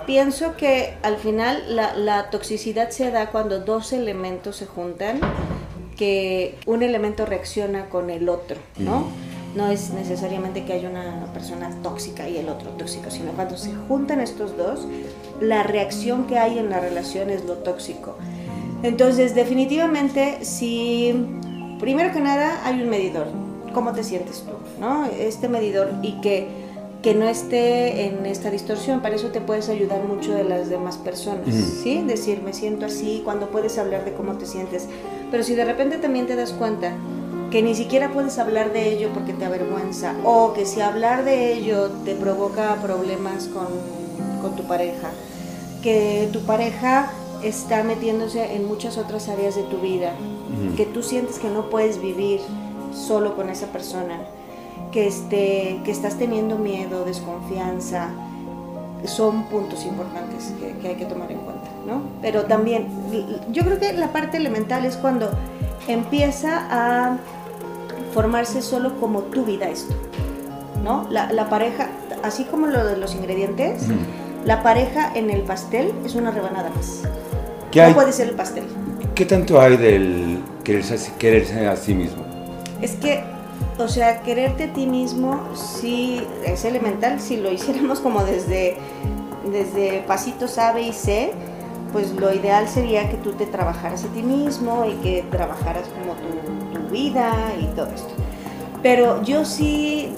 Pienso 0.06 0.56
que 0.56 0.94
al 1.02 1.18
final 1.18 1.76
la, 1.76 1.94
la 1.94 2.30
toxicidad 2.30 2.90
se 2.90 3.10
da 3.10 3.30
cuando 3.30 3.60
dos 3.60 3.92
elementos 3.92 4.56
se 4.56 4.66
juntan, 4.66 5.20
que 5.96 6.56
un 6.66 6.82
elemento 6.82 7.26
reacciona 7.26 7.88
con 7.90 8.08
el 8.08 8.28
otro, 8.28 8.56
¿no? 8.78 9.08
No 9.54 9.68
es 9.70 9.90
necesariamente 9.90 10.64
que 10.64 10.72
haya 10.74 10.88
una 10.88 11.26
persona 11.32 11.70
tóxica 11.82 12.28
y 12.28 12.38
el 12.38 12.48
otro 12.48 12.70
tóxico, 12.70 13.10
sino 13.10 13.32
cuando 13.32 13.56
se 13.58 13.72
juntan 13.88 14.20
estos 14.20 14.56
dos, 14.56 14.86
la 15.40 15.62
reacción 15.62 16.26
que 16.26 16.38
hay 16.38 16.58
en 16.58 16.70
la 16.70 16.80
relación 16.80 17.30
es 17.30 17.44
lo 17.44 17.54
tóxico. 17.54 18.16
Entonces, 18.82 19.34
definitivamente, 19.34 20.44
si 20.44 21.14
primero 21.80 22.12
que 22.12 22.20
nada 22.20 22.60
hay 22.64 22.80
un 22.80 22.88
medidor, 22.88 23.26
¿cómo 23.74 23.92
te 23.92 24.04
sientes 24.04 24.42
tú? 24.42 24.52
¿no? 24.80 25.06
Este 25.06 25.48
medidor 25.48 25.90
y 26.02 26.20
que, 26.20 26.46
que 27.02 27.14
no 27.14 27.28
esté 27.28 28.06
en 28.06 28.26
esta 28.26 28.50
distorsión, 28.50 29.00
para 29.00 29.16
eso 29.16 29.28
te 29.28 29.40
puedes 29.40 29.68
ayudar 29.68 30.04
mucho 30.04 30.32
de 30.32 30.44
las 30.44 30.68
demás 30.68 30.96
personas. 30.96 31.54
¿sí? 31.82 32.02
Decir, 32.06 32.42
me 32.42 32.52
siento 32.52 32.86
así, 32.86 33.22
cuando 33.24 33.48
puedes 33.48 33.78
hablar 33.78 34.04
de 34.04 34.12
cómo 34.12 34.34
te 34.34 34.46
sientes. 34.46 34.86
Pero 35.30 35.42
si 35.42 35.54
de 35.54 35.64
repente 35.64 35.98
también 35.98 36.26
te 36.26 36.36
das 36.36 36.52
cuenta 36.52 36.92
que 37.50 37.62
ni 37.62 37.74
siquiera 37.74 38.12
puedes 38.12 38.38
hablar 38.38 38.72
de 38.72 38.92
ello 38.92 39.08
porque 39.14 39.32
te 39.32 39.44
avergüenza, 39.44 40.14
o 40.24 40.52
que 40.52 40.66
si 40.66 40.80
hablar 40.80 41.24
de 41.24 41.54
ello 41.54 41.90
te 42.04 42.14
provoca 42.14 42.76
problemas 42.82 43.46
con, 43.46 43.66
con 44.42 44.54
tu 44.54 44.64
pareja, 44.64 45.10
que 45.82 46.28
tu 46.32 46.40
pareja 46.40 47.10
está 47.42 47.82
metiéndose 47.84 48.54
en 48.54 48.66
muchas 48.66 48.98
otras 48.98 49.28
áreas 49.28 49.54
de 49.54 49.62
tu 49.64 49.78
vida, 49.78 50.12
que 50.76 50.86
tú 50.86 51.02
sientes 51.02 51.38
que 51.38 51.48
no 51.48 51.70
puedes 51.70 52.00
vivir 52.00 52.40
solo 52.92 53.36
con 53.36 53.48
esa 53.48 53.66
persona, 53.68 54.18
que, 54.92 55.06
este, 55.06 55.80
que 55.84 55.90
estás 55.90 56.16
teniendo 56.16 56.56
miedo, 56.56 57.04
desconfianza, 57.04 58.10
son 59.04 59.44
puntos 59.44 59.84
importantes 59.84 60.52
que, 60.58 60.76
que 60.78 60.88
hay 60.88 60.96
que 60.96 61.04
tomar 61.04 61.30
en 61.30 61.38
cuenta, 61.38 61.68
¿no? 61.86 62.02
Pero 62.20 62.44
también, 62.44 62.88
yo 63.52 63.62
creo 63.64 63.78
que 63.78 63.92
la 63.92 64.12
parte 64.12 64.38
elemental 64.38 64.84
es 64.84 64.96
cuando 64.96 65.30
empieza 65.86 66.66
a 66.70 67.18
formarse 68.12 68.62
solo 68.62 68.98
como 68.98 69.22
tu 69.22 69.44
vida 69.44 69.68
esto, 69.68 69.94
¿no? 70.82 71.06
La, 71.10 71.32
la 71.32 71.48
pareja, 71.48 71.90
así 72.22 72.44
como 72.44 72.66
lo 72.66 72.84
de 72.84 72.96
los 72.96 73.14
ingredientes, 73.14 73.84
la 74.44 74.62
pareja 74.62 75.12
en 75.14 75.30
el 75.30 75.42
pastel 75.42 75.92
es 76.04 76.14
una 76.14 76.30
rebanada 76.30 76.70
más. 76.70 77.02
¿Qué, 77.70 77.80
no 77.80 77.86
hay, 77.86 77.94
puede 77.94 78.12
ser 78.12 78.28
el 78.28 78.34
pastel. 78.34 78.64
¿Qué 79.14 79.24
tanto 79.24 79.60
hay 79.60 79.76
del 79.76 80.38
quererse, 80.64 81.12
quererse 81.18 81.66
a 81.66 81.76
sí 81.76 81.94
mismo? 81.94 82.24
Es 82.80 82.92
que, 82.92 83.22
o 83.78 83.88
sea, 83.88 84.22
quererte 84.22 84.64
a 84.64 84.72
ti 84.72 84.86
mismo 84.86 85.40
sí 85.54 86.22
es 86.44 86.64
elemental. 86.64 87.20
Si 87.20 87.36
lo 87.36 87.52
hiciéramos 87.52 88.00
como 88.00 88.24
desde, 88.24 88.76
desde 89.50 90.02
pasitos 90.06 90.58
A, 90.58 90.72
B 90.72 90.82
y 90.82 90.92
C, 90.92 91.32
pues 91.92 92.12
lo 92.12 92.32
ideal 92.32 92.68
sería 92.68 93.08
que 93.10 93.16
tú 93.16 93.32
te 93.32 93.46
trabajaras 93.46 94.04
a 94.04 94.08
ti 94.08 94.22
mismo 94.22 94.84
y 94.84 94.92
que 95.02 95.24
trabajaras 95.30 95.88
como 95.88 96.14
tu, 96.14 96.78
tu 96.78 96.88
vida 96.90 97.52
y 97.60 97.64
todo 97.74 97.88
esto. 97.88 98.14
Pero 98.82 99.22
yo 99.22 99.44
sí 99.44 100.14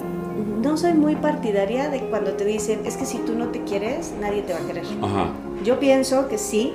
no 0.61 0.77
soy 0.77 0.93
muy 0.93 1.15
partidaria 1.15 1.89
de 1.89 2.01
cuando 2.01 2.33
te 2.33 2.45
dicen, 2.45 2.81
es 2.85 2.97
que 2.97 3.05
si 3.05 3.17
tú 3.19 3.33
no 3.33 3.47
te 3.47 3.63
quieres, 3.63 4.13
nadie 4.19 4.43
te 4.43 4.53
va 4.53 4.59
a 4.59 4.67
querer. 4.67 4.85
Ajá. 5.01 5.27
Yo 5.63 5.79
pienso 5.79 6.27
que 6.27 6.37
sí, 6.37 6.73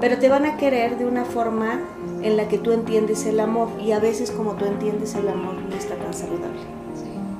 pero 0.00 0.18
te 0.18 0.28
van 0.28 0.44
a 0.44 0.56
querer 0.56 0.98
de 0.98 1.06
una 1.06 1.24
forma 1.24 1.80
en 2.22 2.36
la 2.36 2.48
que 2.48 2.58
tú 2.58 2.72
entiendes 2.72 3.26
el 3.26 3.40
amor 3.40 3.68
y 3.80 3.92
a 3.92 3.98
veces 3.98 4.30
como 4.30 4.52
tú 4.52 4.64
entiendes 4.64 5.14
el 5.14 5.28
amor 5.28 5.54
no 5.54 5.76
está 5.76 5.94
tan 5.96 6.14
saludable. 6.14 6.60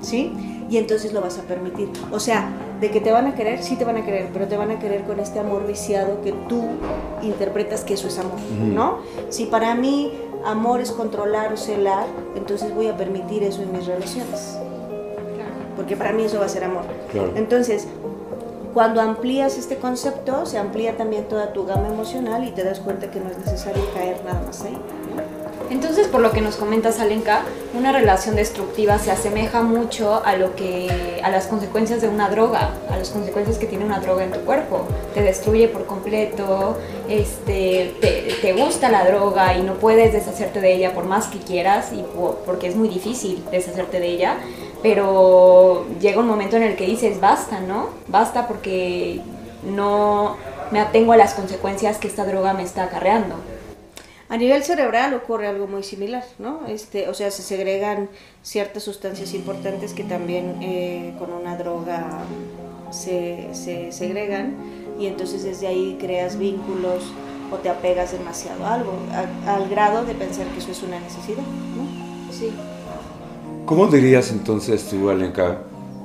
¿Sí? 0.00 0.32
Y 0.70 0.76
entonces 0.76 1.12
lo 1.12 1.20
vas 1.20 1.38
a 1.38 1.42
permitir. 1.42 1.88
O 2.12 2.20
sea, 2.20 2.50
de 2.80 2.90
que 2.90 3.00
te 3.00 3.10
van 3.10 3.26
a 3.26 3.34
querer, 3.34 3.62
sí 3.62 3.76
te 3.76 3.84
van 3.84 3.96
a 3.96 4.04
querer, 4.04 4.28
pero 4.32 4.46
te 4.46 4.56
van 4.56 4.70
a 4.70 4.78
querer 4.78 5.02
con 5.04 5.18
este 5.18 5.38
amor 5.38 5.66
viciado 5.66 6.20
que 6.22 6.32
tú 6.48 6.62
interpretas 7.22 7.84
que 7.84 7.94
eso 7.94 8.08
es 8.08 8.18
amor. 8.18 8.38
¿no? 8.60 8.98
Si 9.30 9.46
para 9.46 9.74
mí 9.74 10.12
amor 10.44 10.80
es 10.80 10.92
controlar 10.92 11.52
o 11.52 11.56
celar, 11.56 12.06
entonces 12.36 12.74
voy 12.74 12.88
a 12.88 12.96
permitir 12.96 13.42
eso 13.42 13.62
en 13.62 13.72
mis 13.72 13.86
relaciones. 13.86 14.58
Porque 15.74 15.96
para 15.96 16.12
mí 16.12 16.24
eso 16.24 16.38
va 16.38 16.46
a 16.46 16.48
ser 16.48 16.64
amor. 16.64 16.82
Claro. 17.12 17.32
Entonces, 17.36 17.86
cuando 18.72 19.00
amplías 19.00 19.56
este 19.58 19.76
concepto, 19.76 20.46
se 20.46 20.58
amplía 20.58 20.96
también 20.96 21.24
toda 21.28 21.52
tu 21.52 21.64
gama 21.66 21.88
emocional 21.88 22.44
y 22.44 22.50
te 22.50 22.64
das 22.64 22.80
cuenta 22.80 23.10
que 23.10 23.20
no 23.20 23.30
es 23.30 23.38
necesario 23.38 23.82
caer 23.94 24.20
nada 24.24 24.40
más 24.46 24.62
ahí. 24.62 24.78
Entonces, 25.70 26.06
por 26.08 26.22
lo 26.22 26.30
que 26.30 26.40
nos 26.40 26.56
comentas, 26.56 26.98
Alenka, 26.98 27.42
una 27.78 27.92
relación 27.92 28.34
destructiva 28.36 28.98
se 28.98 29.10
asemeja 29.10 29.60
mucho 29.60 30.22
a 30.24 30.34
lo 30.34 30.56
que 30.56 31.20
a 31.22 31.28
las 31.28 31.46
consecuencias 31.46 32.00
de 32.00 32.08
una 32.08 32.30
droga, 32.30 32.70
a 32.90 32.96
las 32.96 33.10
consecuencias 33.10 33.58
que 33.58 33.66
tiene 33.66 33.84
una 33.84 34.00
droga 34.00 34.24
en 34.24 34.32
tu 34.32 34.40
cuerpo. 34.40 34.86
Te 35.12 35.22
destruye 35.22 35.68
por 35.68 35.84
completo, 35.84 36.78
este, 37.10 37.94
te, 38.00 38.28
te 38.40 38.52
gusta 38.54 38.88
la 38.88 39.04
droga 39.04 39.58
y 39.58 39.62
no 39.62 39.74
puedes 39.74 40.14
deshacerte 40.14 40.62
de 40.62 40.72
ella 40.74 40.94
por 40.94 41.04
más 41.04 41.26
que 41.26 41.38
quieras 41.38 41.90
y 41.92 42.02
por- 42.02 42.36
porque 42.46 42.68
es 42.68 42.74
muy 42.76 42.88
difícil 42.88 43.44
deshacerte 43.50 44.00
de 44.00 44.06
ella. 44.08 44.36
Pero 44.82 45.86
llega 46.00 46.20
un 46.20 46.26
momento 46.28 46.56
en 46.56 46.62
el 46.62 46.76
que 46.76 46.86
dices, 46.86 47.20
basta, 47.20 47.60
¿no? 47.60 47.88
Basta 48.06 48.46
porque 48.46 49.20
no 49.64 50.36
me 50.70 50.80
atengo 50.80 51.12
a 51.12 51.16
las 51.16 51.34
consecuencias 51.34 51.98
que 51.98 52.06
esta 52.08 52.24
droga 52.24 52.52
me 52.54 52.62
está 52.62 52.84
acarreando. 52.84 53.34
A 54.28 54.36
nivel 54.36 54.62
cerebral 54.62 55.14
ocurre 55.14 55.46
algo 55.48 55.66
muy 55.66 55.82
similar, 55.82 56.22
¿no? 56.38 56.60
Este, 56.68 57.08
o 57.08 57.14
sea, 57.14 57.30
se 57.30 57.42
segregan 57.42 58.08
ciertas 58.42 58.82
sustancias 58.82 59.32
importantes 59.34 59.94
que 59.94 60.04
también 60.04 60.58
eh, 60.62 61.14
con 61.18 61.32
una 61.32 61.56
droga 61.56 62.06
se, 62.90 63.48
se 63.52 63.90
segregan 63.90 64.54
y 65.00 65.06
entonces 65.06 65.42
desde 65.44 65.66
ahí 65.66 65.96
creas 65.98 66.38
vínculos 66.38 67.04
o 67.50 67.56
te 67.56 67.70
apegas 67.70 68.12
demasiado 68.12 68.66
a 68.66 68.74
algo, 68.74 68.92
a- 69.46 69.54
al 69.56 69.68
grado 69.70 70.04
de 70.04 70.14
pensar 70.14 70.46
que 70.48 70.58
eso 70.58 70.70
es 70.72 70.82
una 70.82 71.00
necesidad, 71.00 71.42
¿no? 71.42 72.32
Sí. 72.32 72.52
¿Cómo 73.68 73.86
dirías 73.88 74.30
entonces 74.30 74.88
tú, 74.88 75.10
Alenka, 75.10 75.58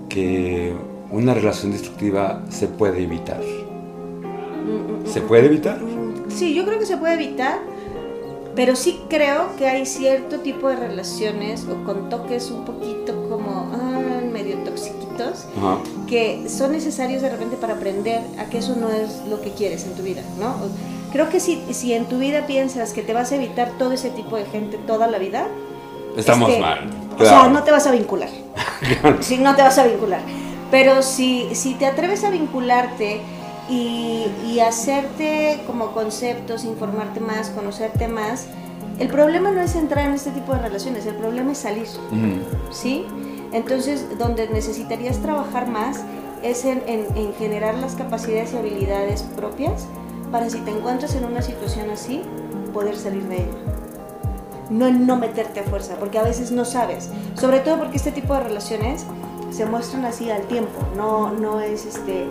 que 0.10 0.74
una 1.12 1.34
relación 1.34 1.72
destructiva 1.72 2.42
se 2.50 2.68
puede 2.68 3.02
evitar? 3.04 3.42
¿Se 5.06 5.22
puede 5.22 5.46
evitar? 5.46 5.80
Sí, 6.28 6.54
yo 6.54 6.66
creo 6.66 6.78
que 6.78 6.86
se 6.86 6.98
puede 6.98 7.14
evitar, 7.14 7.60
pero 8.54 8.76
sí 8.76 9.00
creo 9.10 9.56
que 9.58 9.68
hay 9.70 9.86
cierto 9.86 10.40
tipo 10.42 10.68
de 10.68 10.76
relaciones 10.76 11.66
o 11.66 11.86
con 11.86 12.10
toques 12.10 12.52
un 12.52 12.66
poquito 12.66 13.30
como 13.30 13.72
ah, 13.74 14.20
medio 14.30 14.58
toxiquitos 14.66 15.46
Ajá. 15.58 15.78
que 16.06 16.50
son 16.50 16.74
necesarios 16.74 17.22
de 17.22 17.30
repente 17.30 17.56
para 17.56 17.76
aprender 17.76 18.20
a 18.40 18.50
que 18.50 18.58
eso 18.58 18.76
no 18.76 18.90
es 18.90 19.22
lo 19.30 19.40
que 19.40 19.52
quieres 19.52 19.86
en 19.86 19.94
tu 19.94 20.04
vida, 20.04 20.22
¿no? 20.38 20.54
Creo 21.14 21.30
que 21.30 21.40
si, 21.40 21.62
si 21.72 21.94
en 21.94 22.08
tu 22.08 22.18
vida 22.18 22.46
piensas 22.46 22.92
que 22.92 23.04
te 23.04 23.14
vas 23.14 23.32
a 23.32 23.36
evitar 23.38 23.72
todo 23.80 23.94
ese 23.94 24.10
tipo 24.10 24.36
de 24.36 24.44
gente 24.48 24.78
toda 24.86 25.08
la 25.08 25.18
vida, 25.18 25.48
Estamos 26.18 26.50
es 26.50 26.56
que- 26.56 26.62
mal. 26.62 26.90
O 27.20 27.26
sea, 27.26 27.48
no 27.50 27.64
te 27.64 27.72
vas 27.72 27.86
a 27.88 27.92
vincular. 27.92 28.30
sí, 29.22 29.38
no 29.38 29.56
te 29.56 29.62
vas 29.62 29.78
a 29.78 29.84
vincular. 29.86 30.22
Pero 30.72 31.02
si, 31.04 31.54
si 31.56 31.76
te 31.76 31.86
atreves 31.86 32.24
a 32.24 32.30
vincularte 32.30 33.22
y, 33.70 34.26
y 34.46 34.60
hacerte 34.60 35.62
como 35.68 35.92
conceptos, 35.92 36.64
informarte 36.66 37.20
más, 37.20 37.50
conocerte 37.50 38.08
más, 38.08 38.48
el 39.00 39.08
problema 39.08 39.52
no 39.52 39.62
es 39.62 39.76
entrar 39.76 40.06
en 40.08 40.14
este 40.14 40.32
tipo 40.32 40.54
de 40.54 40.60
relaciones, 40.60 41.06
el 41.06 41.16
problema 41.16 41.52
es 41.52 41.60
salir. 41.60 41.88
¿sí? 42.72 43.06
Entonces, 43.52 44.06
donde 44.18 44.48
necesitarías 44.50 45.20
trabajar 45.20 45.68
más 45.68 46.02
es 46.42 46.66
en, 46.66 46.82
en- 46.88 47.06
en 47.16 47.34
generar 47.36 47.76
las 47.76 47.96
capacidades 47.96 48.54
y 48.54 48.58
habilidades 48.58 49.24
propias 49.36 49.86
para 50.32 50.50
si 50.50 50.60
te 50.60 50.72
encuentras 50.72 51.16
en 51.16 51.26
una 51.26 51.42
situación 51.42 51.90
así, 51.92 52.22
poder 52.74 52.98
salir 52.98 53.24
de 53.24 53.36
ella. 53.38 53.48
No 54.70 54.88
en 54.88 55.06
no 55.06 55.16
meterte 55.18 55.60
a 55.60 55.64
fuerza, 55.64 55.96
porque 56.00 56.18
a 56.18 56.24
veces 56.24 56.52
no 56.52 56.66
sabes. 56.66 57.10
Sobre 57.36 57.60
todo 57.60 57.80
porque 57.80 57.98
este 57.98 58.12
tipo 58.12 58.34
de 58.34 58.42
relaciones 58.42 59.06
se 59.52 59.66
muestran 59.66 60.06
así 60.06 60.32
al 60.32 60.42
tiempo, 60.44 60.80
no, 60.98 61.32
no 61.32 61.60
es 61.60 61.86
este, 61.86 62.26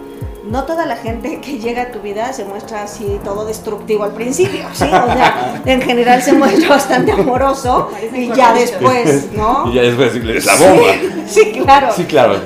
no 0.44 0.64
toda 0.64 0.86
la 0.86 0.96
gente 0.96 1.40
que 1.44 1.58
llega 1.58 1.82
a 1.82 1.92
tu 1.92 2.00
vida 2.00 2.32
se 2.32 2.44
muestra 2.44 2.82
así 2.82 3.18
todo 3.24 3.44
destructivo 3.44 4.04
al 4.04 4.12
principio, 4.12 4.64
¿sí? 4.72 4.84
O 4.84 4.88
sea, 4.88 5.62
en 5.64 5.82
general 5.82 6.22
se 6.22 6.32
muestra 6.32 6.68
bastante 6.68 7.12
amoroso 7.12 7.90
y 8.14 8.28
ya 8.32 8.52
después, 8.52 9.28
¿no? 9.34 9.70
Y 9.70 9.74
ya 9.74 9.82
después 9.82 10.14
es 10.14 10.46
la 10.46 10.56
bomba. 10.56 10.92
Sí, 11.26 11.52
claro. 11.52 11.88
Sí, 11.94 12.04
claro. 12.04 12.40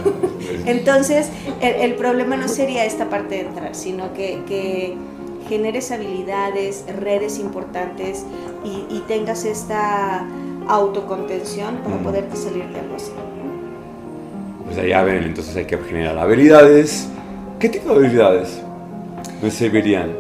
Entonces, 0.66 1.29
el, 1.61 1.75
el 1.77 1.94
problema 1.94 2.37
no 2.37 2.49
sería 2.49 2.85
esta 2.85 3.09
parte 3.09 3.37
de 3.37 3.40
entrar, 3.42 3.75
sino 3.75 4.12
que, 4.12 4.42
que 4.46 4.96
generes 5.49 5.91
habilidades, 5.93 6.85
redes 7.01 7.39
importantes 7.39 8.25
y, 8.65 8.87
y 8.95 9.05
tengas 9.07 9.45
esta 9.45 10.27
autocontención 10.69 11.77
para 11.79 11.97
Mm. 11.97 12.03
poderte 12.05 12.37
salir 12.37 12.67
de 12.69 12.81
algo 12.81 12.97
así. 12.97 13.13
Pues 14.65 14.79
allá 14.79 15.03
ven, 15.05 15.23
entonces 15.23 15.55
hay 15.57 15.65
que 15.65 15.79
generar 15.79 16.19
habilidades. 16.19 17.09
¿Qué 17.61 17.69
tipo 17.69 17.91
de 17.91 18.07
habilidades 18.07 18.61
me 19.43 19.51
servirían? 19.51 20.13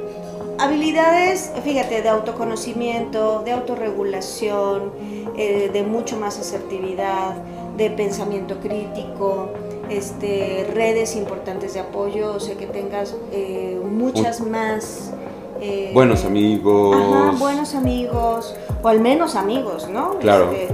Habilidades, 0.58 1.52
fíjate, 1.64 2.00
de 2.00 2.08
autoconocimiento, 2.08 3.42
de 3.44 3.52
autorregulación, 3.52 4.92
eh, 5.36 5.68
de 5.72 5.82
mucho 5.82 6.16
más 6.16 6.38
asertividad, 6.38 7.34
de 7.76 7.90
pensamiento 7.90 8.58
crítico, 8.60 9.50
este, 9.90 10.66
redes 10.72 11.14
importantes 11.14 11.74
de 11.74 11.80
apoyo, 11.80 12.32
o 12.34 12.40
sea 12.40 12.56
que 12.56 12.66
tengas 12.66 13.14
eh, 13.32 13.78
muchas 13.84 14.40
más... 14.40 15.12
eh, 15.60 15.90
Buenos 15.92 16.24
amigos. 16.24 16.96
Ajá, 16.96 17.30
buenos 17.38 17.74
amigos, 17.74 18.54
o 18.82 18.88
al 18.88 19.00
menos 19.00 19.34
amigos, 19.36 19.88
¿no? 19.88 20.18
Claro. 20.18 20.50
Este, 20.52 20.68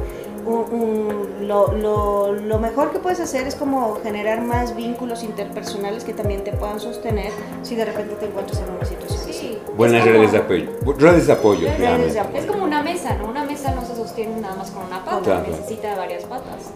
un- 0.44 0.66
un- 0.72 1.46
lo, 1.48 1.72
lo- 1.72 2.32
lo 2.32 2.58
mejor 2.58 2.90
que 2.90 2.98
puedes 2.98 3.20
hacer 3.20 3.46
es 3.46 3.54
como 3.54 3.96
generar 4.02 4.42
más 4.42 4.74
vínculos 4.74 5.22
interpersonales 5.22 6.02
que 6.04 6.12
también 6.14 6.42
te 6.44 6.52
puedan 6.52 6.80
sostener 6.80 7.30
si 7.62 7.74
de 7.76 7.84
repente 7.84 8.14
te 8.16 8.26
encuentras 8.26 8.60
en 8.60 8.70
una 8.74 8.84
situación 8.84 9.20
así. 9.20 9.32
Sí. 9.32 9.58
Buenas 9.76 10.02
como- 10.02 10.12
redes 10.14 10.32
de 10.32 10.38
apoyo. 10.38 10.70
Redes 10.98 11.26
de 11.28 11.32
apoyo. 11.32 11.68
Redes 11.78 12.14
de 12.14 12.20
apoyo. 12.20 12.38
Es 12.38 12.46
como 12.46 12.64
una 12.64 12.82
mesa, 12.82 13.14
¿no? 13.14 13.26
Una 13.28 13.44
mesa 13.44 13.72
no 13.74 13.84
se 13.86 13.94
sostiene 13.94 14.40
nada 14.40 14.56
más 14.56 14.70
con 14.72 14.84
una 14.84 15.04
pata, 15.04 15.20
Claro. 15.22 15.44
necesita 15.48 15.94
varias 15.96 16.24
patas. 16.24 16.72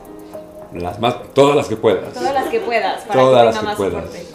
Las 0.73 0.99
más, 1.01 1.16
todas 1.33 1.57
las 1.57 1.66
que 1.69 1.77
puedas. 1.77 2.12
Todas 2.12 2.35
las 2.35 2.47
que 2.49 2.61
puedas, 2.61 3.03
para 3.05 3.21
Todas 3.21 3.40
que 3.40 3.47
las 3.47 3.59
que 3.59 3.64
más 3.64 3.77
puedas. 3.77 3.92
soporte. 4.05 4.27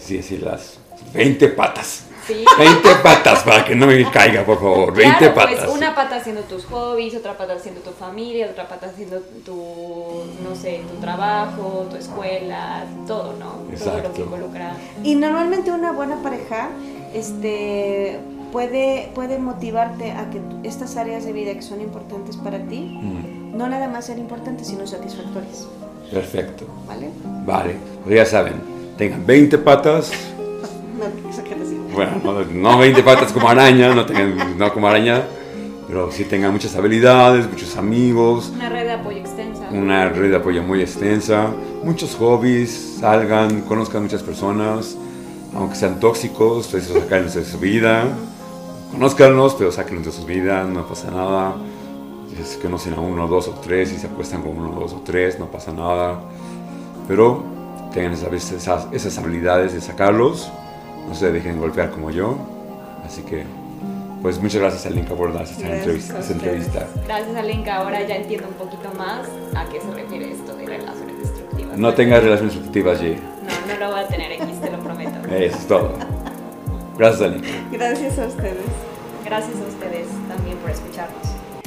Sí, 0.00 0.22
sí, 0.22 0.38
las 0.38 0.78
20 1.14 1.48
patas. 1.48 2.04
Sí. 2.26 2.44
20 2.58 2.88
patas 3.02 3.42
para 3.42 3.64
que 3.64 3.74
no 3.74 3.86
me 3.86 4.08
caiga, 4.10 4.44
por 4.44 4.58
favor. 4.60 4.94
20 4.94 5.18
Claro, 5.18 5.34
patas. 5.34 5.64
pues 5.64 5.76
una 5.76 5.94
pata 5.94 6.16
haciendo 6.16 6.42
tus 6.42 6.64
hobbies, 6.66 7.14
otra 7.16 7.36
pata 7.36 7.54
haciendo 7.54 7.80
tu 7.80 7.90
familia, 7.90 8.48
otra 8.50 8.68
pata 8.68 8.86
haciendo 8.86 9.18
tu, 9.44 9.54
no 10.42 10.54
sé, 10.54 10.82
tu 10.88 11.00
trabajo, 11.00 11.86
tu 11.90 11.96
escuela, 11.96 12.84
todo, 13.06 13.34
¿no? 13.38 13.50
Todo 13.50 13.64
lo 13.68 13.72
Exacto. 13.72 14.12
que 14.12 14.22
involucra. 14.22 14.76
Y 15.02 15.14
normalmente 15.16 15.70
una 15.72 15.90
buena 15.92 16.22
pareja 16.22 16.68
este, 17.12 18.18
puede, 18.52 19.10
puede 19.14 19.38
motivarte 19.38 20.12
a 20.12 20.30
que 20.30 20.40
estas 20.62 20.96
áreas 20.96 21.24
de 21.24 21.32
vida 21.32 21.52
que 21.54 21.62
son 21.62 21.80
importantes 21.80 22.36
para 22.36 22.58
ti, 22.60 22.98
Mm, 23.02 23.56
no 23.56 23.68
nada 23.68 23.88
más 23.88 24.06
sean 24.06 24.18
importantes, 24.18 24.68
sino 24.68 24.86
satisfactorias. 24.86 25.66
perfecto. 26.10 26.66
¿Vale? 26.86 27.10
Vale, 27.44 27.76
pues 28.04 28.14
ya 28.16 28.26
saben, 28.26 28.54
tengan 28.96 29.26
20 29.26 29.58
patas. 29.58 30.12
Bueno, 31.92 32.20
no, 32.24 32.44
no 32.44 32.78
20 32.78 33.02
patas 33.02 33.32
como 33.32 33.48
araña, 33.48 33.94
no, 33.94 34.06
tengan, 34.06 34.56
no 34.56 34.72
como 34.72 34.88
araña, 34.88 35.22
pero 35.86 36.10
sí 36.10 36.24
tengan 36.24 36.52
muchas 36.52 36.74
habilidades, 36.76 37.48
muchos 37.48 37.76
amigos, 37.76 38.52
Una 38.54 38.68
red 38.68 38.84
de 38.84 38.92
apoyo 38.92 39.18
extensa. 39.18 39.68
una 39.70 40.08
red 40.08 40.30
de 40.30 40.36
apoyo 40.36 40.62
muy 40.62 40.80
extensa, 40.80 41.50
muchos 41.84 42.14
hobbies, 42.16 42.98
salgan, 43.00 43.62
conozcan 43.62 44.02
muchas 44.02 44.22
personas, 44.22 44.96
aunque 45.54 45.76
sean 45.76 46.00
tóxicos, 46.00 46.68
pues 46.68 46.84
eso 46.84 46.98
sacarlos 46.98 47.34
de 47.34 47.44
su 47.44 47.58
vida, 47.58 48.04
conózcanlos, 48.90 49.54
pero 49.54 49.70
sáquenlos 49.72 50.06
de 50.06 50.12
su 50.12 50.24
vida, 50.24 50.64
no 50.64 50.86
pasa 50.86 51.10
nada. 51.10 51.54
Si 52.34 52.40
es 52.40 52.56
que 52.56 52.62
conocen 52.62 52.94
a 52.94 53.00
uno, 53.00 53.28
dos 53.28 53.48
o 53.48 53.52
tres 53.62 53.92
y 53.92 53.98
se 53.98 54.06
acuestan 54.06 54.42
con 54.42 54.56
uno, 54.56 54.80
dos 54.80 54.94
o 54.94 55.02
tres, 55.04 55.38
no 55.38 55.46
pasa 55.46 55.72
nada. 55.72 56.20
Pero 57.06 57.42
tengan 57.92 58.12
esas, 58.12 58.52
esas, 58.52 58.86
esas 58.92 59.18
habilidades 59.18 59.74
de 59.74 59.82
sacarlos, 59.82 60.50
no 61.08 61.14
se 61.14 61.32
dejen 61.32 61.58
golpear 61.58 61.90
como 61.90 62.10
yo. 62.10 62.36
Así 63.04 63.22
que, 63.22 63.44
pues 64.22 64.40
muchas 64.40 64.60
gracias 64.60 64.86
a 64.86 64.90
Linka 64.90 65.14
por 65.14 65.32
darse 65.32 65.54
esta 65.54 65.76
entrevista. 65.76 66.18
esta 66.18 66.32
entrevista. 66.32 66.86
Gracias 67.06 67.68
ahora 67.68 68.06
ya 68.06 68.16
entiendo 68.16 68.48
un 68.48 68.54
poquito 68.54 68.92
más 68.96 69.26
a 69.54 69.68
qué 69.70 69.80
se 69.80 69.90
refiere 69.92 70.32
esto 70.32 70.54
de 70.56 70.66
relaciones 70.66 71.18
destructivas. 71.18 71.76
No 71.76 71.94
tengas 71.94 72.22
relaciones 72.22 72.54
destructivas, 72.54 73.00
G. 73.00 73.16
No, 73.16 73.74
no 73.74 73.80
lo 73.80 73.90
voy 73.92 74.00
a 74.00 74.08
tener 74.08 74.32
X, 74.32 74.60
te 74.60 74.70
lo 74.70 74.78
prometo. 74.78 75.28
Eso 75.34 75.56
es 75.56 75.66
todo. 75.66 75.92
Gracias, 76.98 77.32
Linka. 77.32 77.48
Gracias 77.72 78.18
a 78.18 78.26
ustedes. 78.26 78.64
Gracias 79.24 79.56
a 79.56 79.68
ustedes 79.68 80.06
también 80.28 80.56
por 80.58 80.70
escucharnos. 80.70 81.22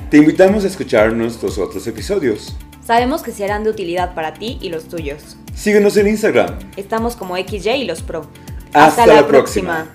Te 0.10 0.17
invitamos 0.17 0.63
a 0.63 0.67
escuchar 0.67 1.13
nuestros 1.13 1.58
otros 1.58 1.86
episodios. 1.88 2.56
Sabemos 2.86 3.24
que 3.24 3.32
serán 3.32 3.63
de 3.63 3.71
utilidad 3.71 4.13
para 4.13 4.36
ti 4.36 4.60
y 4.62 4.69
los 4.69 4.86
tuyos. 4.86 5.38
Síguenos 5.56 5.98
en 5.98 6.08
Instagram. 6.08 6.60
Estamos 6.78 7.15
como 7.15 7.36
XY 7.36 7.69
y 7.71 7.86
los 7.86 8.04
Pro. 8.04 8.28
Hasta 8.76 9.06
la 9.08 9.26
próxima. 9.26 9.88